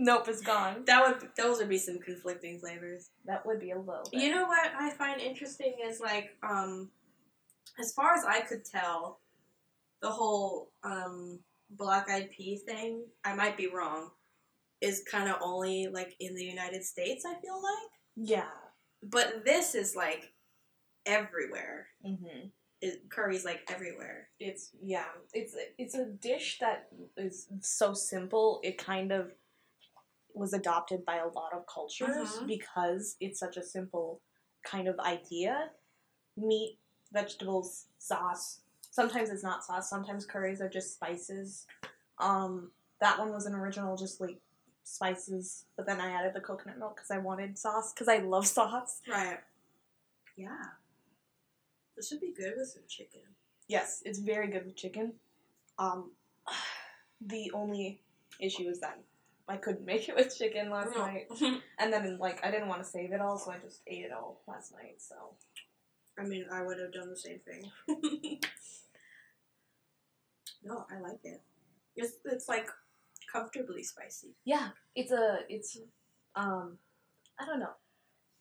Nope, 0.00 0.28
it's 0.28 0.42
gone. 0.42 0.84
That 0.86 1.04
would 1.04 1.30
those 1.36 1.58
would 1.58 1.68
be 1.68 1.76
some 1.76 1.98
conflicting 1.98 2.60
flavors. 2.60 3.10
That 3.24 3.44
would 3.44 3.58
be 3.58 3.72
a 3.72 3.78
little 3.78 4.04
bit. 4.12 4.20
You 4.20 4.30
know 4.32 4.46
what 4.46 4.70
I 4.78 4.90
find 4.90 5.20
interesting 5.20 5.74
is 5.84 5.98
like 5.98 6.36
um, 6.48 6.92
as 7.80 7.92
far 7.94 8.14
as 8.14 8.24
I 8.24 8.42
could 8.42 8.64
tell, 8.64 9.18
the 10.00 10.08
whole 10.08 10.70
um 10.84 11.40
black 11.70 12.08
eyed 12.10 12.30
pea 12.30 12.56
thing. 12.56 13.04
I 13.24 13.34
might 13.34 13.56
be 13.56 13.68
wrong, 13.68 14.10
is 14.80 15.02
kind 15.10 15.28
of 15.28 15.36
only 15.42 15.88
like 15.88 16.14
in 16.20 16.34
the 16.34 16.44
United 16.44 16.84
States. 16.84 17.24
I 17.26 17.34
feel 17.40 17.56
like, 17.62 17.90
Yeah. 18.30 18.50
but 19.02 19.44
this 19.44 19.74
is 19.74 19.94
like 19.96 20.32
everywhere. 21.06 21.88
Mm-hmm. 22.04 22.48
It, 22.80 23.10
curry's 23.10 23.44
like 23.44 23.68
everywhere. 23.68 24.28
It's 24.38 24.70
yeah. 24.80 25.06
It's 25.34 25.56
it's 25.78 25.94
a 25.96 26.04
dish 26.06 26.58
that 26.60 26.88
is 27.16 27.48
so 27.60 27.92
simple. 27.92 28.60
It 28.62 28.78
kind 28.78 29.10
of 29.10 29.32
was 30.32 30.52
adopted 30.52 31.04
by 31.04 31.16
a 31.16 31.26
lot 31.26 31.52
of 31.52 31.66
cultures 31.66 32.36
Mhm. 32.38 32.46
because 32.46 33.16
it's 33.20 33.40
such 33.40 33.56
a 33.56 33.64
simple 33.64 34.20
kind 34.64 34.86
of 34.86 34.96
idea. 35.00 35.72
Meat, 36.36 36.78
vegetables, 37.12 37.86
sauce. 37.98 38.60
Sometimes 38.90 39.30
it's 39.30 39.42
not 39.42 39.64
sauce. 39.64 39.88
Sometimes 39.88 40.26
curries 40.26 40.60
are 40.60 40.68
just 40.68 40.94
spices. 40.94 41.66
Um, 42.18 42.70
that 43.00 43.18
one 43.18 43.32
was 43.32 43.46
an 43.46 43.54
original, 43.54 43.96
just 43.96 44.20
like 44.20 44.38
spices. 44.84 45.64
But 45.76 45.86
then 45.86 46.00
I 46.00 46.10
added 46.10 46.32
the 46.34 46.40
coconut 46.40 46.78
milk 46.78 46.96
because 46.96 47.10
I 47.10 47.18
wanted 47.18 47.58
sauce 47.58 47.92
because 47.92 48.08
I 48.08 48.18
love 48.18 48.46
sauce. 48.46 49.00
Right. 49.08 49.38
Yeah. 50.36 50.56
This 51.96 52.10
would 52.10 52.20
be 52.20 52.32
good 52.36 52.54
with 52.56 52.68
some 52.68 52.82
chicken. 52.88 53.20
Yes, 53.68 54.02
it's 54.04 54.18
very 54.18 54.48
good 54.48 54.64
with 54.66 54.76
chicken. 54.76 55.14
Um, 55.78 56.12
the 57.20 57.50
only 57.54 58.00
issue 58.40 58.68
is 58.68 58.80
that 58.80 58.98
I 59.48 59.56
couldn't 59.56 59.84
make 59.84 60.08
it 60.08 60.14
with 60.14 60.36
chicken 60.36 60.70
last 60.70 60.94
No. 60.94 61.06
night, 61.06 61.26
and 61.78 61.92
then 61.92 62.18
like 62.18 62.44
I 62.44 62.50
didn't 62.50 62.68
want 62.68 62.82
to 62.82 62.88
save 62.88 63.12
it 63.12 63.20
all, 63.20 63.38
so 63.38 63.50
I 63.50 63.58
just 63.58 63.80
ate 63.86 64.04
it 64.04 64.12
all 64.12 64.40
last 64.46 64.72
night. 64.72 64.96
So 64.98 65.14
I 66.18 66.24
mean, 66.24 66.46
I 66.52 66.62
would 66.62 66.78
have 66.80 66.92
done 66.92 67.10
the 67.10 67.16
same 67.16 67.38
thing. 67.40 67.70
no, 70.64 70.84
I 70.90 71.00
like 71.00 71.20
it. 71.24 71.40
It's 71.96 72.14
it's 72.24 72.48
like 72.48 72.68
comfortably 73.30 73.82
spicy. 73.82 74.34
yeah, 74.44 74.68
it's 74.94 75.12
a 75.12 75.40
it's 75.48 75.78
um 76.34 76.78
I 77.38 77.46
don't 77.46 77.60
know. 77.60 77.74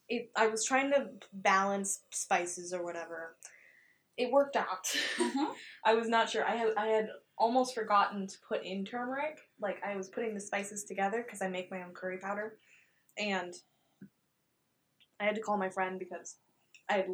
It 0.10 0.32
I 0.36 0.48
was 0.48 0.66
trying 0.66 0.92
to 0.92 1.10
balance 1.34 2.02
spices 2.12 2.74
or 2.74 2.84
whatever. 2.84 3.36
It 4.18 4.32
worked 4.32 4.56
out. 4.56 4.92
I 5.86 5.94
was 5.94 6.08
not 6.08 6.30
sure. 6.30 6.46
I 6.46 6.56
had 6.56 6.70
I 6.78 6.88
had 6.88 7.10
almost 7.38 7.76
forgotten 7.76 8.26
to 8.26 8.36
put 8.48 8.64
in 8.64 8.86
turmeric. 8.86 9.38
Like 9.62 9.78
I 9.86 9.96
was 9.96 10.08
putting 10.08 10.34
the 10.34 10.40
spices 10.40 10.84
together 10.84 11.24
because 11.24 11.42
I 11.42 11.50
make 11.50 11.70
my 11.70 11.84
own 11.84 11.94
curry 11.94 12.18
powder, 12.18 12.58
and 13.18 13.54
I 15.20 15.26
had 15.26 15.36
to 15.36 15.42
call 15.42 15.58
my 15.58 15.70
friend 15.70 16.00
because 16.00 16.38
I 16.90 17.06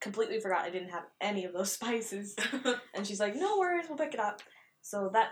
completely 0.00 0.40
forgot 0.40 0.64
I 0.64 0.70
didn't 0.70 0.90
have 0.90 1.04
any 1.20 1.44
of 1.44 1.52
those 1.52 1.72
spices. 1.78 2.36
and 2.94 3.06
she's 3.06 3.20
like, 3.20 3.36
"No 3.36 3.58
worries, 3.58 3.86
we'll 3.88 3.98
pick 3.98 4.14
it 4.14 4.20
up." 4.20 4.40
So 4.82 5.10
that 5.12 5.30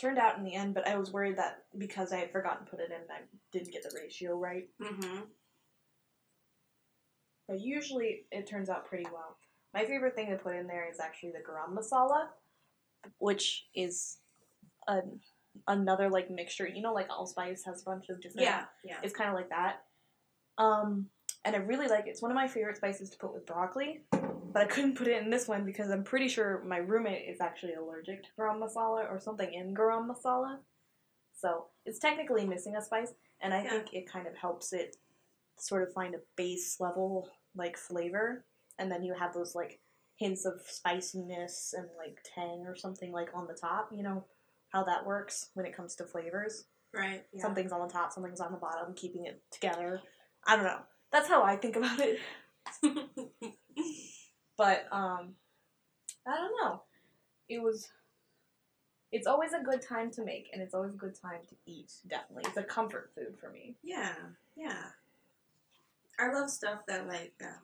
turned 0.00 0.18
out 0.18 0.38
in 0.38 0.44
the 0.44 0.54
end, 0.54 0.74
but 0.74 0.86
I 0.86 0.96
was 0.96 1.12
worried 1.12 1.36
that 1.38 1.64
because 1.76 2.12
I 2.12 2.18
had 2.18 2.32
forgotten 2.32 2.64
to 2.64 2.70
put 2.70 2.80
it 2.80 2.90
in, 2.90 3.02
I 3.10 3.20
didn't 3.52 3.72
get 3.72 3.82
the 3.82 3.98
ratio 4.00 4.38
right. 4.38 4.68
mm-hmm. 4.80 5.20
But 7.48 7.60
usually 7.60 8.26
it 8.30 8.46
turns 8.48 8.68
out 8.68 8.86
pretty 8.86 9.06
well. 9.12 9.36
My 9.74 9.84
favorite 9.84 10.14
thing 10.14 10.30
to 10.30 10.36
put 10.36 10.54
in 10.54 10.66
there 10.66 10.88
is 10.88 11.00
actually 11.00 11.32
the 11.32 11.38
garam 11.38 11.76
masala, 11.76 12.26
which 13.18 13.66
is 13.74 14.18
a, 14.88 15.00
another 15.66 16.08
like 16.08 16.30
mixture. 16.30 16.68
You 16.68 16.82
know, 16.82 16.92
like 16.92 17.08
allspice 17.10 17.64
has 17.64 17.82
a 17.82 17.84
bunch 17.84 18.08
of 18.08 18.20
different. 18.20 18.46
Yeah, 18.46 18.64
yeah. 18.84 18.96
It's 19.02 19.14
kind 19.14 19.30
of 19.30 19.36
like 19.36 19.50
that. 19.50 19.82
Um, 20.58 21.06
and 21.44 21.56
I 21.56 21.58
really 21.58 21.88
like 21.88 22.06
it. 22.06 22.10
It's 22.10 22.22
one 22.22 22.30
of 22.30 22.34
my 22.34 22.48
favorite 22.48 22.76
spices 22.76 23.10
to 23.10 23.18
put 23.18 23.32
with 23.32 23.46
broccoli, 23.46 24.02
but 24.12 24.62
I 24.62 24.66
couldn't 24.66 24.96
put 24.96 25.08
it 25.08 25.22
in 25.22 25.30
this 25.30 25.48
one 25.48 25.64
because 25.64 25.90
I'm 25.90 26.04
pretty 26.04 26.28
sure 26.28 26.62
my 26.66 26.78
roommate 26.78 27.28
is 27.28 27.40
actually 27.40 27.74
allergic 27.74 28.22
to 28.24 28.28
garam 28.38 28.60
masala 28.60 29.10
or 29.10 29.18
something 29.20 29.52
in 29.52 29.74
garam 29.74 30.08
masala. 30.08 30.58
So 31.34 31.66
it's 31.86 31.98
technically 31.98 32.46
missing 32.46 32.76
a 32.76 32.82
spice, 32.82 33.12
and 33.40 33.54
I 33.54 33.62
Yeah. 33.62 33.70
think 33.70 33.94
it 33.94 34.06
kind 34.10 34.26
of 34.26 34.36
helps 34.36 34.72
it 34.72 34.96
sort 35.58 35.82
of 35.82 35.92
find 35.92 36.14
a 36.14 36.20
base 36.36 36.78
level 36.80 37.30
like 37.54 37.76
flavor, 37.76 38.44
and 38.78 38.90
then 38.92 39.02
you 39.02 39.14
have 39.14 39.32
those 39.32 39.54
like 39.54 39.80
hints 40.16 40.44
of 40.44 40.60
spiciness 40.66 41.72
and 41.76 41.88
like 41.96 42.18
tang 42.34 42.66
or 42.66 42.76
something 42.76 43.10
like 43.12 43.30
on 43.34 43.46
the 43.46 43.54
top. 43.54 43.90
You 43.90 44.02
know 44.02 44.24
how 44.68 44.84
that 44.84 45.04
works 45.06 45.50
when 45.54 45.64
it 45.66 45.74
comes 45.74 45.96
to 45.96 46.04
flavors. 46.04 46.66
Right. 46.92 47.24
Yeah. 47.32 47.42
Something's 47.42 47.72
on 47.72 47.86
the 47.86 47.92
top, 47.92 48.12
something's 48.12 48.40
on 48.40 48.52
the 48.52 48.58
bottom, 48.58 48.94
keeping 48.94 49.24
it 49.24 49.42
together. 49.50 50.02
I 50.46 50.56
don't 50.56 50.64
know. 50.64 50.80
That's 51.12 51.28
how 51.28 51.42
I 51.42 51.56
think 51.56 51.76
about 51.76 51.98
it. 52.00 52.18
But 54.56 54.86
um 54.92 55.34
I 56.26 56.36
don't 56.36 56.52
know. 56.62 56.82
It 57.48 57.62
was 57.62 57.88
it's 59.10 59.26
always 59.26 59.52
a 59.52 59.62
good 59.62 59.82
time 59.82 60.10
to 60.12 60.24
make 60.24 60.50
and 60.52 60.60
it's 60.62 60.74
always 60.74 60.94
a 60.94 60.98
good 60.98 61.14
time 61.20 61.40
to 61.48 61.54
eat, 61.66 61.92
definitely. 62.06 62.44
It's 62.46 62.58
a 62.58 62.62
comfort 62.62 63.10
food 63.14 63.36
for 63.40 63.50
me. 63.50 63.74
yeah, 63.82 64.12
yeah. 64.56 64.82
I 66.18 66.30
love 66.30 66.50
stuff 66.50 66.80
that 66.86 67.08
like 67.08 67.32
um, 67.42 67.62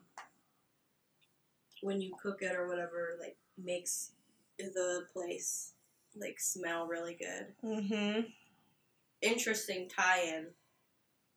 when 1.82 2.00
you 2.00 2.14
cook 2.20 2.38
it 2.40 2.56
or 2.56 2.66
whatever, 2.66 3.16
like 3.20 3.36
makes 3.62 4.12
the 4.58 5.04
place 5.12 5.72
like 6.18 6.40
smell 6.40 6.86
really 6.86 7.14
good. 7.14 7.52
Mm-hmm. 7.62 8.20
Interesting 9.20 9.88
tie-in 9.88 10.46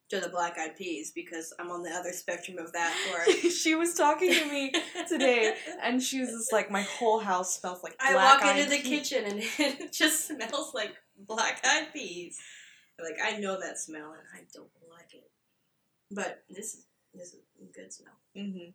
to 0.10 0.19
the 0.19 0.30
black 0.30 0.58
eyed 0.58 0.76
peas 0.76 1.12
because 1.13 1.54
I'm 1.60 1.69
on 1.72 1.84
the 1.84 1.91
other 1.91 2.12
spectrum 2.12 2.58
of 2.58 2.74
that. 2.74 2.93
Where 3.12 3.52
she 3.52 3.76
was 3.76 3.93
talking 3.93 4.34
to 4.34 4.45
me 4.45 4.74
today 5.08 5.54
and 5.84 6.02
she 6.02 6.19
was 6.19 6.30
just 6.30 6.52
like 6.52 6.72
my 6.72 6.82
whole 6.82 7.19
house 7.19 7.60
smells 7.60 7.84
like 7.84 7.98
black 7.98 8.12
peas. 8.12 8.19
I 8.19 8.45
walk 8.45 8.58
into 8.58 8.69
the 8.69 8.78
kitchen 8.78 9.26
and 9.26 9.39
it 9.60 9.93
just 9.93 10.28
smells 10.28 10.74
like 10.74 10.95
black 11.17 11.63
eyed 11.65 11.93
peas. 11.93 12.38
Like 13.00 13.17
I 13.24 13.38
know 13.38 13.60
that 13.60 13.80
smell 13.80 14.12
and 14.12 14.22
I 14.34 14.45
don't 14.54 14.69
like 14.89 15.13
it. 15.13 15.30
But 16.12 16.43
this 16.50 16.74
is 16.74 16.86
this 17.13 17.30
is 17.30 17.41
a 17.62 17.65
good 17.74 17.93
smell. 17.93 18.13
Mm-hmm. 18.36 18.72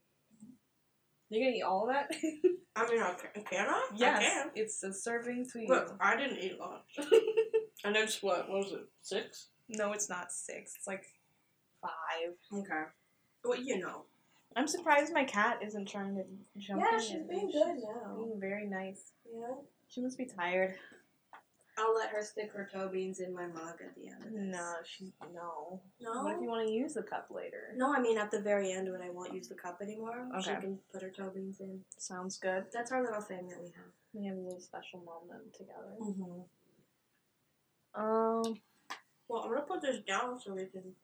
You're 1.31 1.47
gonna 1.47 1.57
eat 1.57 1.63
all 1.63 1.89
of 1.89 1.95
that? 1.95 2.11
I 2.77 2.91
mean, 2.91 3.03
I 3.03 3.15
can, 3.15 3.45
can 3.45 3.69
I? 3.69 3.89
yes. 3.97 4.19
I 4.19 4.23
can. 4.23 4.51
It's 4.55 4.83
a 4.83 4.93
serving 4.93 5.47
to 5.53 5.61
you. 5.61 5.69
Look, 5.69 5.97
I 6.01 6.17
didn't 6.17 6.39
eat 6.39 6.59
lunch. 6.61 7.11
and 7.85 7.97
it's 7.97 8.23
what? 8.23 8.49
What 8.49 8.59
was 8.59 8.73
it? 8.73 8.85
Six? 9.03 9.49
No, 9.69 9.93
it's 9.93 10.09
not 10.09 10.33
six. 10.33 10.75
It's 10.77 10.87
like 10.87 11.07
five. 11.89 12.59
Okay. 12.61 12.83
Well, 13.45 13.61
you 13.61 13.79
know. 13.79 14.05
I'm 14.57 14.69
surprised 14.69 15.13
my 15.13 15.25
cat 15.25 15.59
isn't 15.65 15.89
trying 15.89 16.15
to 16.15 16.25
jump 16.59 16.81
in. 16.81 16.87
Yeah, 16.93 16.99
she's 16.99 17.11
and- 17.13 17.29
being 17.29 17.51
good 17.51 17.77
now. 17.83 18.17
Being 18.17 18.41
very 18.41 18.67
nice. 18.67 19.13
Yeah. 19.33 19.55
She 19.89 20.01
must 20.01 20.17
be 20.17 20.27
tired. 20.27 20.77
I'll 21.77 21.95
let 21.95 22.11
her 22.11 22.23
stick 22.23 22.53
her 22.53 22.69
toe 22.73 22.89
beans 22.89 23.19
in 23.19 23.35
my 23.35 23.47
mug 23.47 23.81
at 23.85 23.97
the 23.97 24.07
end 24.07 24.23
of 24.25 24.31
this. 24.33 24.57
No, 24.57 24.75
she 24.85 25.13
no. 25.35 25.81
No. 26.01 26.23
What 26.23 26.37
if 26.37 26.41
you 26.41 26.49
want 26.49 26.69
to 26.69 26.73
use 26.73 26.95
the 26.95 27.03
cup 27.03 27.27
later? 27.31 27.75
No, 27.75 27.93
I 27.93 28.01
mean 28.01 28.17
at 28.17 28.31
the 28.31 28.41
very 28.41 28.71
end 28.71 28.93
when 28.93 29.03
I 29.03 29.11
won't 29.11 29.35
use 29.35 29.49
the 29.49 29.57
cup 29.57 29.81
anymore, 29.83 30.29
she 30.41 30.51
can 30.51 30.79
put 30.93 31.03
her 31.03 31.11
toe 31.11 31.31
beans 31.35 31.59
in. 31.59 31.81
Sounds 31.99 32.39
good. 32.39 32.67
That's 32.73 32.93
our 32.93 33.03
little 33.03 33.21
thing 33.21 33.49
that 33.49 33.59
we 33.61 33.67
have. 33.75 33.91
We 34.13 34.25
have 34.27 34.37
a 34.37 34.41
little 34.41 34.61
special 34.61 35.01
moment 35.01 35.53
together. 35.53 35.97
Mm-hmm. 36.01 36.43
Um, 38.01 38.61
Well, 39.27 39.43
I'm 39.43 39.51
gonna 39.51 39.63
put 39.63 39.83
this 39.83 39.99
down 40.07 40.39
so 40.41 40.55
we 40.55 40.67
can 40.67 40.95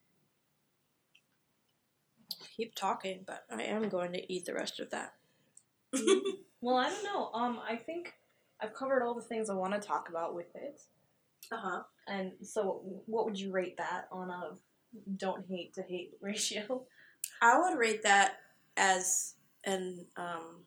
keep 2.61 2.75
talking, 2.75 3.21
but 3.27 3.45
I 3.51 3.63
am 3.63 3.89
going 3.89 4.13
to 4.13 4.33
eat 4.33 4.45
the 4.45 4.55
rest 4.55 4.81
of 4.81 4.91
that. 4.91 5.15
well, 6.61 6.77
I 6.77 6.91
don't 6.91 7.05
know. 7.05 7.31
Um, 7.33 7.59
I 7.69 7.77
think 7.77 8.13
I've 8.61 8.75
covered 8.75 9.03
all 9.03 9.15
the 9.15 9.23
things 9.23 9.49
I 9.49 9.55
want 9.55 9.73
to 9.75 9.81
talk 9.81 10.09
about 10.09 10.35
with 10.35 10.55
it. 10.55 10.81
Uh 11.51 11.57
huh. 11.57 11.83
And 12.07 12.33
so, 12.43 12.83
what 13.07 13.25
would 13.25 13.39
you 13.39 13.51
rate 13.51 13.77
that 13.79 14.09
on 14.13 14.31
a 14.31 14.51
don't 15.17 15.47
hate 15.49 15.73
to 15.75 15.83
hate 15.83 16.13
ratio? 16.21 16.83
I 17.43 17.59
would 17.59 17.79
rate 17.79 18.03
that 18.03 18.35
as 18.77 19.35
an 19.65 20.07
um. 20.17 20.65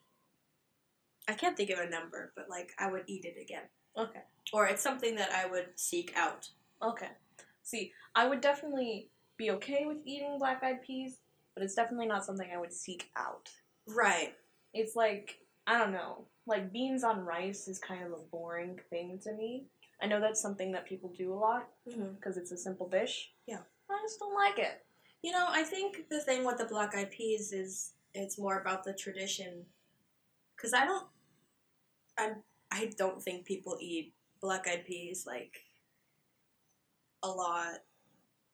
I 1.30 1.34
can't 1.34 1.56
think 1.56 1.70
of 1.70 1.80
a 1.80 1.90
number, 1.90 2.34
but 2.36 2.50
like 2.50 2.72
I 2.78 2.92
would 2.92 3.04
eat 3.08 3.24
it 3.24 3.42
again, 3.42 3.64
Okay. 3.98 4.20
or 4.52 4.68
it's 4.68 4.82
something 4.82 5.16
that 5.16 5.32
I 5.32 5.46
would 5.50 5.68
seek 5.76 6.12
out. 6.18 6.50
Okay. 6.82 7.08
See, 7.62 7.94
I 8.14 8.28
would 8.28 8.42
definitely 8.42 9.10
be 9.38 9.52
okay 9.52 9.86
with 9.86 10.00
eating 10.06 10.38
black 10.38 10.62
eyed 10.64 10.82
peas, 10.86 11.20
but 11.56 11.64
it's 11.64 11.76
definitely 11.76 12.08
not 12.08 12.26
something 12.26 12.50
I 12.54 12.60
would 12.60 12.74
seek 12.74 13.10
out. 13.18 13.50
Right. 13.88 14.34
It's 14.74 14.96
like, 14.96 15.38
I 15.68 15.78
don't 15.78 15.92
know, 15.92 16.26
like 16.48 16.74
beans 16.74 17.04
on 17.04 17.20
rice 17.26 17.68
is 17.68 17.80
kind 17.80 18.04
of 18.04 18.12
a 18.12 18.24
boring 18.32 18.80
thing 18.90 19.20
to 19.24 19.34
me. 19.34 19.66
I 20.02 20.08
know 20.08 20.20
that's 20.20 20.42
something 20.42 20.72
that 20.74 20.86
people 20.86 21.14
do 21.18 21.34
a 21.34 21.36
lot 21.36 21.68
Mm-hmm. 21.90 22.14
because 22.16 22.38
it's 22.38 22.52
a 22.52 22.58
simple 22.58 22.88
dish. 22.90 23.32
Yeah. 23.48 23.60
I 23.90 24.00
just 24.04 24.20
don't 24.20 24.34
like 24.34 24.58
it. 24.60 24.84
You 25.22 25.32
know, 25.32 25.46
I 25.50 25.64
think 25.64 26.10
the 26.10 26.20
thing 26.22 26.44
with 26.46 26.58
the 26.58 26.66
black 26.66 26.96
eyed 26.96 27.12
peas 27.12 27.54
is 27.54 27.92
it's 28.14 28.40
more 28.40 28.60
about 28.60 28.84
the 28.84 28.94
tradition. 28.94 29.66
Cause 30.60 30.74
I 30.74 30.86
don't, 30.86 31.06
I 32.18 32.32
I 32.72 32.92
don't 32.98 33.22
think 33.22 33.46
people 33.46 33.78
eat 33.80 34.14
black 34.42 34.68
eyed 34.68 34.86
peas 34.86 35.26
like 35.28 35.54
a 37.22 37.28
lot 37.28 37.80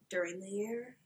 during 0.09 0.39
the 0.39 0.47
year. 0.49 0.97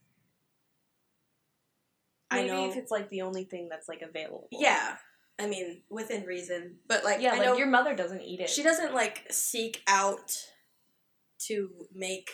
Maybe 2.34 2.52
I 2.52 2.56
know. 2.56 2.70
if 2.70 2.78
it's 2.78 2.92
like 2.92 3.10
the 3.10 3.22
only 3.22 3.44
thing 3.46 3.70
that's 3.70 3.88
like 3.88 4.02
available. 4.02 4.48
yeah, 4.52 4.98
I 5.40 5.48
mean 5.48 5.82
within 5.90 6.24
reason, 6.24 6.78
but 6.88 7.04
like 7.04 7.22
yeah, 7.22 7.34
I 7.34 7.38
like 7.38 7.46
know 7.46 7.58
your 7.58 7.68
mother 7.68 7.96
doesn't 7.96 8.22
eat 8.22 8.40
it. 8.40 8.50
she 8.50 8.64
doesn't 8.64 8.94
like 8.94 9.26
seek 9.30 9.82
out 9.88 10.32
to 11.48 11.70
make 11.94 12.30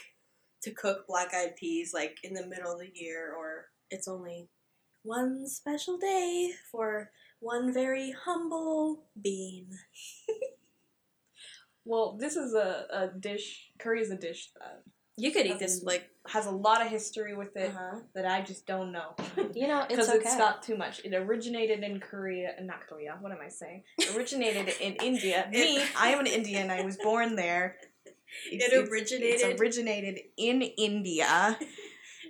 to 0.64 0.72
cook 0.72 1.08
black 1.08 1.34
eyed 1.34 1.56
peas 1.56 1.92
like 1.94 2.18
in 2.24 2.34
the 2.34 2.46
middle 2.46 2.74
of 2.74 2.80
the 2.80 2.92
year 2.94 3.34
or 3.34 3.68
it's 3.90 4.08
only 4.08 4.50
one 5.04 5.48
special 5.48 5.98
day 5.98 6.52
for 6.72 7.10
one 7.40 7.74
very 7.74 8.14
humble 8.26 9.06
bean. 9.22 9.70
Well, 11.90 12.18
this 12.20 12.36
is 12.36 12.54
a, 12.54 12.86
a 12.92 13.08
dish. 13.20 13.72
Curry 13.80 14.02
is 14.02 14.12
a 14.12 14.16
dish 14.16 14.52
that 14.60 14.84
You 15.20 15.32
could 15.32 15.46
eat 15.46 15.60
this 15.60 15.84
like 15.84 16.10
has 16.28 16.46
a 16.46 16.52
lot 16.52 16.82
of 16.84 16.88
history 16.90 17.36
with 17.36 17.56
it 17.58 17.72
uh-huh. 17.72 18.00
that 18.16 18.26
I 18.26 18.42
just 18.42 18.66
don't 18.66 18.92
know. 18.92 19.10
You 19.60 19.68
know, 19.68 19.80
it's 19.82 19.90
Because 19.90 20.10
okay. 20.10 20.18
it's 20.20 20.36
got 20.38 20.64
too 20.64 20.78
much. 20.78 21.02
It 21.04 21.14
originated 21.14 21.84
in 21.84 22.00
Korea, 22.00 22.54
not 22.62 22.82
Korea. 22.88 23.18
What 23.20 23.32
am 23.32 23.40
I 23.44 23.50
saying? 23.50 23.84
Originated 24.16 24.68
in 24.80 24.94
India. 25.10 25.48
Me, 25.52 25.82
I 25.98 26.10
am 26.14 26.20
an 26.20 26.28
Indian. 26.28 26.70
I 26.72 26.82
was 26.90 26.98
born 26.98 27.36
there. 27.36 27.76
It's- 28.52 28.72
it's- 28.72 28.90
originated- 28.90 29.42
It's 29.42 29.60
originated 29.62 30.16
in 30.38 30.62
India 30.62 31.58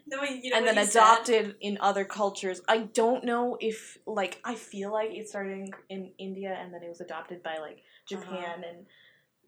no, 0.07 0.23
you 0.23 0.49
know 0.49 0.57
and 0.57 0.67
then 0.67 0.77
you 0.77 0.85
said? 0.85 0.99
adopted 1.03 1.55
in 1.61 1.77
other 1.81 2.05
cultures. 2.05 2.61
I 2.67 2.77
don't 3.01 3.23
know 3.23 3.57
if 3.59 3.97
like 4.07 4.39
I 4.43 4.55
feel 4.55 4.91
like 4.91 5.11
it 5.11 5.27
started 5.29 5.57
in, 5.59 5.71
in 5.89 6.11
India 6.17 6.57
and 6.59 6.73
then 6.73 6.81
it 6.83 6.89
was 6.89 7.01
adopted 7.01 7.43
by 7.43 7.57
like 7.67 7.79
Uh-huh. 7.79 8.07
Japan 8.21 8.63
and 8.69 8.85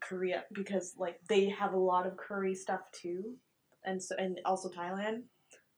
Korea 0.08 0.44
because 0.52 0.94
like 0.98 1.20
they 1.28 1.48
have 1.48 1.72
a 1.72 1.78
lot 1.78 2.06
of 2.06 2.16
curry 2.16 2.54
stuff 2.54 2.80
too, 2.92 3.36
and 3.84 4.02
so 4.02 4.14
and 4.18 4.40
also 4.44 4.68
Thailand. 4.68 5.22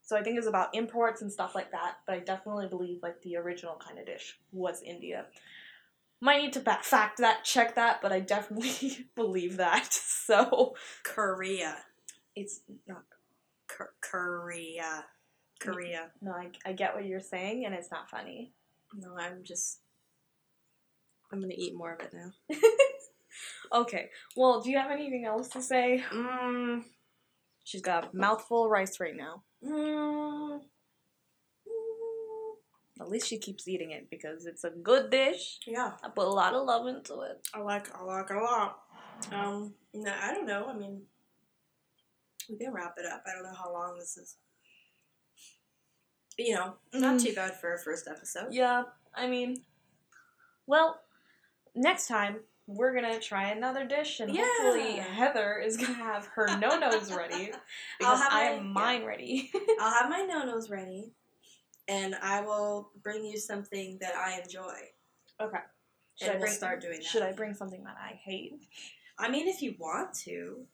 So 0.03 0.17
I 0.17 0.23
think 0.23 0.37
it's 0.37 0.47
about 0.47 0.75
imports 0.75 1.23
and 1.23 1.33
stuff 1.33 1.55
like 1.55 1.71
that. 1.73 1.97
But 2.07 2.17
I 2.17 2.19
definitely 2.21 2.69
believe 2.69 2.99
like 3.03 3.23
the 3.23 3.37
original 3.37 3.77
kind 3.77 3.99
of 3.99 4.07
dish 4.07 4.39
was 4.53 4.83
India. 4.83 5.27
Might 6.21 6.43
need 6.43 6.53
to 6.55 6.61
ba- 6.61 6.79
fact 6.83 7.19
that, 7.19 7.45
check 7.45 7.75
that, 7.75 8.01
but 8.01 8.13
I 8.13 8.21
definitely 8.21 9.07
believe 9.15 9.57
that. 9.59 9.89
So 10.25 10.75
Korea. 11.03 11.77
it's 12.35 12.61
not. 12.89 13.03
K- 13.69 13.85
Korea. 14.01 15.05
Korea. 15.61 16.11
No, 16.23 16.33
I, 16.33 16.49
I 16.65 16.73
get 16.73 16.95
what 16.95 17.05
you're 17.05 17.21
saying, 17.21 17.67
and 17.67 17.75
it's 17.75 17.91
not 17.91 18.09
funny. 18.09 18.55
No, 18.95 19.15
I'm 19.19 19.43
just. 19.45 19.81
I'm 21.31 21.43
gonna 21.43 21.53
eat 21.59 21.77
more 21.77 21.93
of 21.93 22.01
it 22.01 22.15
now. 22.15 22.31
Okay. 23.73 24.11
Well, 24.37 24.61
do 24.61 24.71
you 24.71 24.79
have 24.79 24.91
anything 24.91 25.25
else 25.25 25.49
to 25.51 25.63
say? 25.63 26.03
Mm, 26.13 26.85
She's 27.65 27.83
got 27.83 28.13
a 28.13 28.17
mouthful 28.17 28.65
of 28.67 28.71
rice 28.71 29.01
right 29.01 29.17
now. 29.17 29.43
mm, 29.65 30.61
At 33.01 33.09
least 33.09 33.27
she 33.29 33.39
keeps 33.39 33.67
eating 33.67 33.91
it 33.91 34.09
because 34.11 34.47
it's 34.47 34.65
a 34.65 34.71
good 34.71 35.11
dish. 35.11 35.59
yeah, 35.67 35.93
I 36.03 36.09
put 36.11 36.27
a 36.27 36.31
lot 36.31 36.55
of 36.55 36.65
love 36.67 36.87
into 36.87 37.21
it. 37.23 37.47
I 37.53 37.61
like 37.61 37.93
I 37.95 38.03
like 38.05 38.31
a 38.31 38.35
lot. 38.35 38.79
Um, 39.33 39.75
no, 39.93 40.13
I 40.23 40.33
don't 40.33 40.47
know. 40.47 40.67
I 40.69 40.75
mean, 40.75 41.03
we 42.49 42.57
can 42.59 42.73
wrap 42.73 42.95
it 42.99 43.07
up. 43.07 43.23
I 43.27 43.33
don't 43.35 43.43
know 43.45 43.59
how 43.59 43.73
long 43.73 43.97
this 43.99 44.17
is. 44.17 44.37
But, 46.37 46.47
you 46.47 46.55
know, 46.55 46.75
not 46.93 47.17
Mm. 47.17 47.23
too 47.25 47.35
bad 47.35 47.59
for 47.61 47.75
a 47.75 47.79
first 47.79 48.07
episode. 48.09 48.53
Yeah, 48.53 48.85
I 49.15 49.27
mean, 49.29 49.65
well, 50.67 51.01
next 51.75 52.07
time 52.09 52.41
we're 52.67 52.95
gonna 52.95 53.21
try 53.21 53.51
another 53.51 53.85
dish, 53.85 54.21
and 54.21 54.35
Yeah. 54.35 54.45
hopefully 54.63 54.93
Heather 54.97 55.59
is 55.59 55.77
gonna 55.77 55.95
have 55.95 56.27
her 56.35 56.47
no 56.59 56.79
nos 56.79 57.13
ready 57.13 57.53
because 57.99 58.21
have 58.21 58.33
I 58.33 58.35
my- 58.35 58.51
have 58.57 58.63
mine 58.63 59.05
ready. 59.05 59.51
I'll 59.81 59.93
have 59.93 60.09
my 60.11 60.23
no-nos 60.23 60.71
ready, 60.71 61.13
and 61.89 62.15
I 62.23 62.41
will 62.41 62.91
bring 63.03 63.25
you 63.25 63.39
something 63.39 63.99
that 64.01 64.15
I 64.17 64.41
enjoy. 64.41 64.75
okay. 65.41 65.59
Should 66.17 66.29
and 66.29 66.31
I 66.31 66.39
we'll 66.39 66.41
bring 66.47 66.53
start 66.53 66.81
doing 66.81 66.99
that. 67.01 67.05
Should 67.05 67.23
I 67.23 67.33
bring 67.33 67.55
something 67.55 67.83
that 67.85 67.97
I 68.01 68.15
hate? 68.25 68.53
I 69.19 69.29
mean, 69.29 69.49
if 69.49 69.61
you 69.63 69.75
want 69.79 70.15
to. 70.25 70.65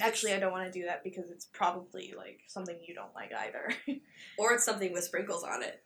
Actually, 0.00 0.32
I 0.34 0.38
don't 0.40 0.52
want 0.52 0.72
to 0.72 0.78
do 0.78 0.86
that 0.86 1.02
because 1.02 1.30
it's 1.30 1.46
probably 1.46 2.14
like 2.16 2.40
something 2.46 2.76
you 2.86 2.94
don't 2.94 3.14
like 3.14 3.32
either. 3.34 3.72
or 4.38 4.52
it's 4.52 4.64
something 4.64 4.92
with 4.92 5.02
sprinkles 5.04 5.42
on 5.44 5.62
it. 5.62 5.82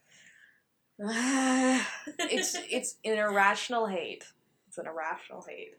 it's 2.19 2.55
it's 2.71 2.97
an 3.05 3.19
irrational 3.19 3.87
hate. 3.87 4.25
It's 4.73 4.79
an 4.79 4.87
irrational 4.87 5.45
hate. 5.47 5.75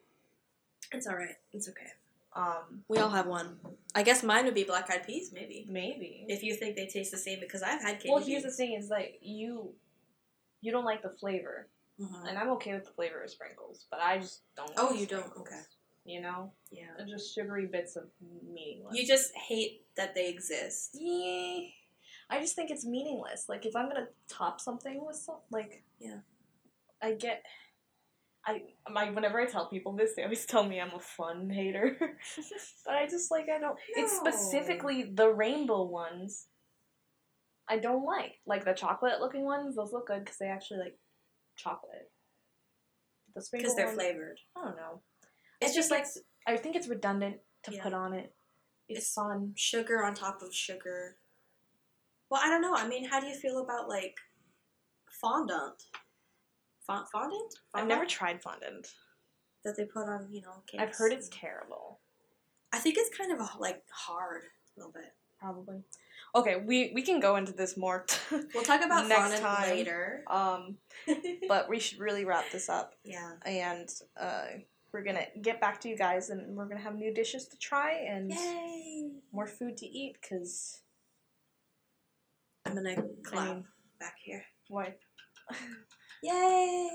It's 0.92 1.08
all 1.08 1.16
right. 1.16 1.36
It's 1.52 1.68
okay. 1.68 1.88
Um, 2.36 2.84
We 2.88 3.00
all 3.00 3.10
have 3.10 3.26
one. 3.26 3.58
I 3.96 4.04
guess 4.04 4.22
mine 4.22 4.46
would 4.46 4.54
be 4.54 4.66
black 4.66 4.88
eyed 4.92 5.04
peas, 5.04 5.32
maybe. 5.34 5.66
maybe. 5.68 6.26
If 6.28 6.44
you 6.44 6.54
think 6.56 6.76
they 6.76 6.86
taste 6.86 7.10
the 7.10 7.18
same, 7.18 7.40
because 7.40 7.64
I've 7.64 7.82
had 7.82 7.94
candy 7.96 8.10
well, 8.12 8.24
here's 8.24 8.44
the 8.44 8.52
thing: 8.52 8.74
is 8.74 8.90
like 8.92 9.18
you, 9.24 9.74
you 10.62 10.72
don't 10.72 10.86
like 10.86 11.02
the 11.02 11.10
flavor, 11.10 11.70
Mhm. 12.00 12.28
and 12.30 12.38
I'm 12.38 12.50
okay 12.52 12.74
with 12.76 12.86
the 12.86 12.92
flavor 12.92 13.24
of 13.24 13.32
sprinkles, 13.32 13.88
but 13.90 14.00
I 14.00 14.20
just 14.20 14.42
don't. 14.56 14.72
Oh, 14.78 14.90
like 14.92 15.00
you 15.00 15.08
don't? 15.08 15.36
Okay. 15.38 15.62
You 16.06 16.22
know, 16.22 16.52
Yeah. 16.70 16.94
They're 16.96 17.08
just 17.08 17.34
sugary 17.34 17.66
bits 17.66 17.96
of 17.96 18.12
meaningless. 18.22 18.96
You 18.96 19.08
just 19.08 19.34
hate 19.34 19.88
that 19.96 20.14
they 20.14 20.30
exist. 20.30 20.92
Yeah. 20.94 21.62
I 22.30 22.40
just 22.40 22.56
think 22.56 22.70
it's 22.70 22.86
meaningless. 22.86 23.50
Like 23.50 23.66
if 23.66 23.76
I'm 23.76 23.88
gonna 23.90 24.10
top 24.28 24.62
something 24.62 25.04
with 25.04 25.16
some, 25.16 25.40
like 25.50 25.84
Yeah. 25.98 26.20
I 27.02 27.14
get. 27.14 27.44
I 28.46 28.62
my 28.92 29.10
whenever 29.10 29.40
I 29.40 29.46
tell 29.46 29.70
people 29.70 29.94
this, 29.96 30.12
they 30.16 30.24
always 30.24 30.46
tell 30.46 30.66
me 30.66 30.80
I'm 30.82 30.94
a 30.94 31.00
fun 31.00 31.50
hater, 31.50 31.96
but 32.86 32.94
I 32.96 33.08
just 33.08 33.32
like 33.32 33.46
I 33.50 33.60
don't. 33.60 33.78
It's 33.96 34.12
specifically 34.18 35.04
the 35.14 35.30
rainbow 35.30 35.84
ones. 35.84 36.48
I 37.70 37.78
don't 37.78 38.04
like 38.04 38.34
like 38.46 38.66
the 38.66 38.74
chocolate 38.74 39.22
looking 39.22 39.46
ones. 39.46 39.76
Those 39.76 39.94
look 39.94 40.08
good 40.08 40.20
because 40.26 40.38
they 40.38 40.48
actually 40.48 40.80
like 40.80 40.98
chocolate. 41.56 42.12
The 43.36 43.42
sprinkle 43.42 43.64
Because 43.70 43.76
they're 43.78 43.86
ones, 43.88 43.98
flavored. 43.98 44.40
I 44.58 44.64
don't 44.66 44.76
know. 44.76 45.02
It's 45.62 45.74
just 45.74 45.90
like 45.90 46.02
it's- 46.02 46.20
I 46.46 46.58
think 46.58 46.76
it's 46.76 46.90
redundant 46.90 47.38
to 47.64 47.74
Yeah. 47.74 47.82
put 47.84 47.94
on 47.94 48.14
it. 48.14 48.36
It's 48.90 49.00
It's- 49.00 49.14
fun. 49.14 49.54
sugar 49.56 50.04
on 50.04 50.14
top 50.14 50.42
of 50.42 50.54
sugar. 50.54 51.18
Well, 52.30 52.42
I 52.44 52.50
don't 52.50 52.62
know. 52.62 52.76
I 52.76 52.86
mean, 52.88 53.06
how 53.06 53.22
do 53.22 53.28
you 53.28 53.36
feel 53.36 53.60
about 53.60 53.88
like 53.88 54.18
fondant? 55.22 55.86
Fond- 56.88 57.08
fondant? 57.12 57.54
I've 57.74 57.88
never 57.88 58.06
tried 58.06 58.42
fondant. 58.42 58.88
that 59.64 59.78
they 59.78 59.86
put 59.86 60.04
on, 60.10 60.28
you 60.32 60.42
know. 60.42 60.62
Cakes. 60.68 60.84
I've 60.84 60.96
heard 60.96 61.14
it's 61.14 61.30
terrible. 61.30 62.00
I 62.74 62.80
think 62.80 62.98
it's 62.98 63.16
kind 63.18 63.32
of 63.32 63.40
like 63.60 63.82
hard 63.92 64.42
a 64.44 64.80
little 64.80 64.92
bit. 64.92 65.14
Probably. 65.40 65.84
Okay, 66.36 66.64
we 66.66 66.92
we 66.96 67.02
can 67.02 67.20
go 67.20 67.36
into 67.36 67.52
this 67.54 67.78
more. 67.78 68.06
We'll 68.54 68.64
talk 68.64 68.84
about 68.84 69.08
Next 69.08 69.22
fondant 69.22 69.42
time. 69.44 69.70
later. 69.70 70.24
um, 70.28 70.78
but 71.48 71.70
we 71.70 71.80
should 71.80 72.00
really 72.00 72.26
wrap 72.26 72.46
this 72.52 72.68
up, 72.70 72.94
yeah. 73.04 73.34
and 73.46 73.88
uh, 74.20 74.46
we're 74.92 75.04
gonna 75.04 75.26
get 75.42 75.60
back 75.62 75.80
to 75.82 75.90
you 75.90 75.98
guys, 75.98 76.30
and 76.30 76.56
we're 76.56 76.68
gonna 76.68 76.82
have 76.82 76.96
new 76.96 77.14
dishes 77.14 77.48
to 77.50 77.58
try 77.58 77.92
and 77.94 78.32
Yay! 78.32 79.12
more 79.32 79.48
food 79.48 79.78
to 79.78 79.86
eat. 79.86 80.16
Cause 80.28 80.82
I'm 82.66 82.74
gonna 82.76 82.96
clap 83.24 83.48
mean- 83.56 83.66
back 84.00 84.16
here. 84.24 84.44
what? 84.70 84.98
Yay! 86.24 86.90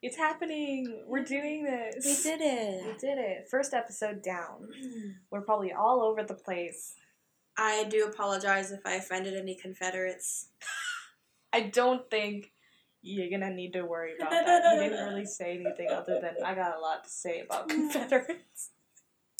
It's 0.00 0.16
happening. 0.16 1.02
We're 1.08 1.24
doing 1.24 1.64
this. 1.64 2.04
We 2.04 2.30
did 2.30 2.40
it. 2.40 2.86
We 2.86 2.92
did 2.92 3.18
it. 3.18 3.48
First 3.50 3.74
episode 3.74 4.22
down. 4.22 4.68
We're 5.30 5.40
probably 5.40 5.72
all 5.72 6.02
over 6.02 6.22
the 6.22 6.34
place. 6.34 6.94
I 7.56 7.84
do 7.90 8.04
apologize 8.04 8.70
if 8.70 8.80
I 8.86 8.94
offended 8.94 9.34
any 9.34 9.56
Confederates. 9.56 10.50
I 11.52 11.62
don't 11.62 12.08
think 12.08 12.52
you're 13.02 13.30
gonna 13.30 13.52
need 13.52 13.72
to 13.72 13.82
worry 13.82 14.14
about 14.16 14.30
that. 14.30 14.74
You 14.74 14.88
didn't 14.88 15.06
really 15.12 15.26
say 15.26 15.54
anything 15.54 15.88
other 15.90 16.20
than 16.20 16.44
I 16.44 16.54
got 16.54 16.76
a 16.76 16.80
lot 16.80 17.04
to 17.04 17.10
say 17.10 17.40
about 17.40 17.68
Confederates. 17.68 18.70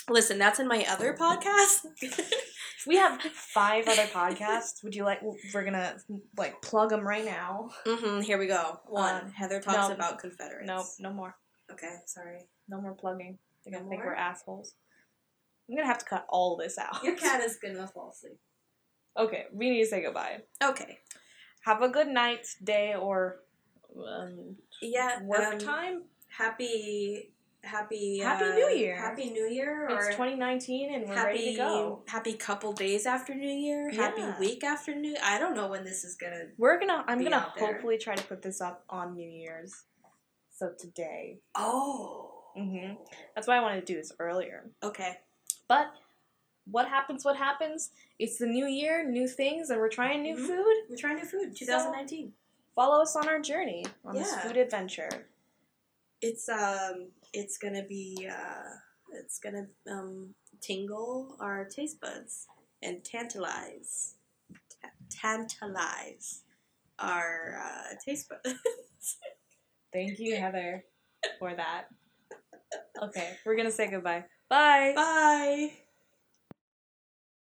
Listen, 0.09 0.39
that's 0.39 0.59
in 0.59 0.67
my 0.67 0.85
other 0.89 1.15
podcast. 1.15 1.87
We 2.87 2.97
have 2.97 3.21
five 3.21 3.89
other 3.89 4.05
podcasts. 4.05 4.83
Would 4.85 4.95
you 4.95 5.05
like? 5.05 5.21
We're 5.53 5.65
gonna 5.65 5.97
like 6.37 6.61
plug 6.63 6.91
them 6.91 7.07
right 7.07 7.25
now. 7.25 7.71
mm-hmm, 7.87 8.21
here 8.21 8.39
we 8.39 8.47
go. 8.47 8.81
One. 8.87 9.25
Um, 9.25 9.31
Heather 9.33 9.61
talks 9.61 9.89
no. 9.89 9.95
about 9.95 10.19
Confederates. 10.19 10.67
No, 10.67 10.85
no 11.01 11.13
more. 11.13 11.35
Okay, 11.71 11.97
sorry. 12.07 12.41
No 12.69 12.81
more 12.81 12.95
plugging. 12.95 13.39
They're 13.65 13.79
gonna 13.79 13.89
think 13.91 14.05
we're 14.05 14.15
assholes. 14.15 14.75
I'm 15.69 15.77
gonna 15.77 15.87
have 15.87 15.99
to 15.99 16.05
cut 16.07 16.27
all 16.29 16.57
this 16.57 16.79
out. 16.79 17.03
Your 17.05 17.17
cat 17.17 17.41
is 17.45 17.59
gonna 17.63 17.87
fall 17.87 18.11
asleep. 18.11 18.39
Okay, 19.19 19.47
we 19.53 19.71
need 19.71 19.83
to 19.83 19.91
say 19.91 20.03
goodbye. 20.03 20.43
Okay. 20.63 20.99
Have 21.65 21.83
a 21.83 21.89
good 21.89 22.09
night, 22.09 22.47
day, 22.63 22.95
or 22.95 23.41
um, 23.97 24.57
Yeah. 24.81 25.23
work 25.23 25.55
um, 25.55 25.59
time. 25.59 26.03
Happy, 26.29 27.33
happy, 27.65 28.19
Happy 28.21 28.45
uh, 28.45 28.55
New 28.55 28.69
Year. 28.69 28.97
Happy 28.97 29.31
New 29.31 29.47
Year. 29.47 29.87
It's 29.91 30.09
2019 30.09 30.95
and 30.95 31.09
we're 31.09 31.15
happy, 31.15 31.29
ready 31.29 31.51
to 31.53 31.57
go. 31.59 32.03
happy 32.07 32.33
couple 32.35 32.73
days 32.73 33.07
after 33.07 33.35
New 33.35 33.49
Year. 33.49 33.91
Yeah. 33.91 34.03
Happy 34.03 34.23
week 34.41 34.65
after 34.65 34.95
New. 34.95 35.17
I 35.23 35.39
don't 35.39 35.55
know 35.55 35.69
when 35.69 35.85
this 35.85 36.05
is 36.05 36.15
gonna. 36.17 36.45
We're 36.57 36.79
gonna. 36.79 37.05
I'm 37.07 37.19
Be 37.19 37.25
gonna 37.25 37.37
out 37.37 37.57
there. 37.57 37.73
hopefully 37.73 37.99
try 37.99 38.15
to 38.15 38.25
put 38.25 38.43
this 38.43 38.61
up 38.61 38.85
on 38.89 39.15
New 39.15 39.29
Year's. 39.29 39.75
So 40.55 40.71
today. 40.79 41.39
Oh. 41.55 42.35
Mhm. 42.57 42.97
That's 43.35 43.47
why 43.47 43.57
I 43.57 43.61
wanted 43.61 43.87
to 43.87 43.93
do 43.93 43.99
this 43.99 44.13
earlier. 44.19 44.71
Okay. 44.83 45.19
But 45.69 45.87
what 46.71 46.89
happens? 46.89 47.25
What 47.25 47.37
happens? 47.37 47.91
It's 48.19 48.39
the 48.39 48.47
new 48.47 48.67
year, 48.67 49.09
new 49.09 49.29
things, 49.29 49.71
and 49.71 49.79
we're 49.79 49.89
trying 49.89 50.23
new 50.23 50.35
Mhm. 50.37 50.47
food. 50.47 50.77
We're 50.91 50.97
trying 50.97 51.17
new 51.17 51.25
food. 51.25 51.55
2019. 51.57 52.33
Follow 52.75 53.03
us 53.03 53.15
on 53.17 53.29
our 53.29 53.39
journey 53.41 53.85
on 54.05 54.15
this 54.17 54.35
food 54.37 54.57
adventure. 54.57 55.27
It's 56.21 56.49
um. 56.49 57.09
It's 57.33 57.59
gonna 57.59 57.85
be 57.85 58.29
uh. 58.31 58.71
It's 59.13 59.39
gonna 59.39 59.67
um 59.91 60.35
tingle 60.61 61.37
our 61.41 61.65
taste 61.65 62.01
buds. 62.01 62.47
and 62.83 63.03
tantalize, 63.05 64.15
ta- 64.81 64.91
tantalize 65.11 66.43
our 66.99 67.59
uh, 67.61 67.95
taste 68.05 68.29
buds. 68.29 68.55
Thank 69.93 70.19
you, 70.21 70.37
Heather, 70.37 70.85
for 71.39 71.55
that. 71.55 71.87
Okay, 73.03 73.37
we're 73.45 73.57
gonna 73.57 73.71
say 73.73 73.91
goodbye. 73.91 74.25
Bye. 74.49 74.93
Bye. 74.95 75.73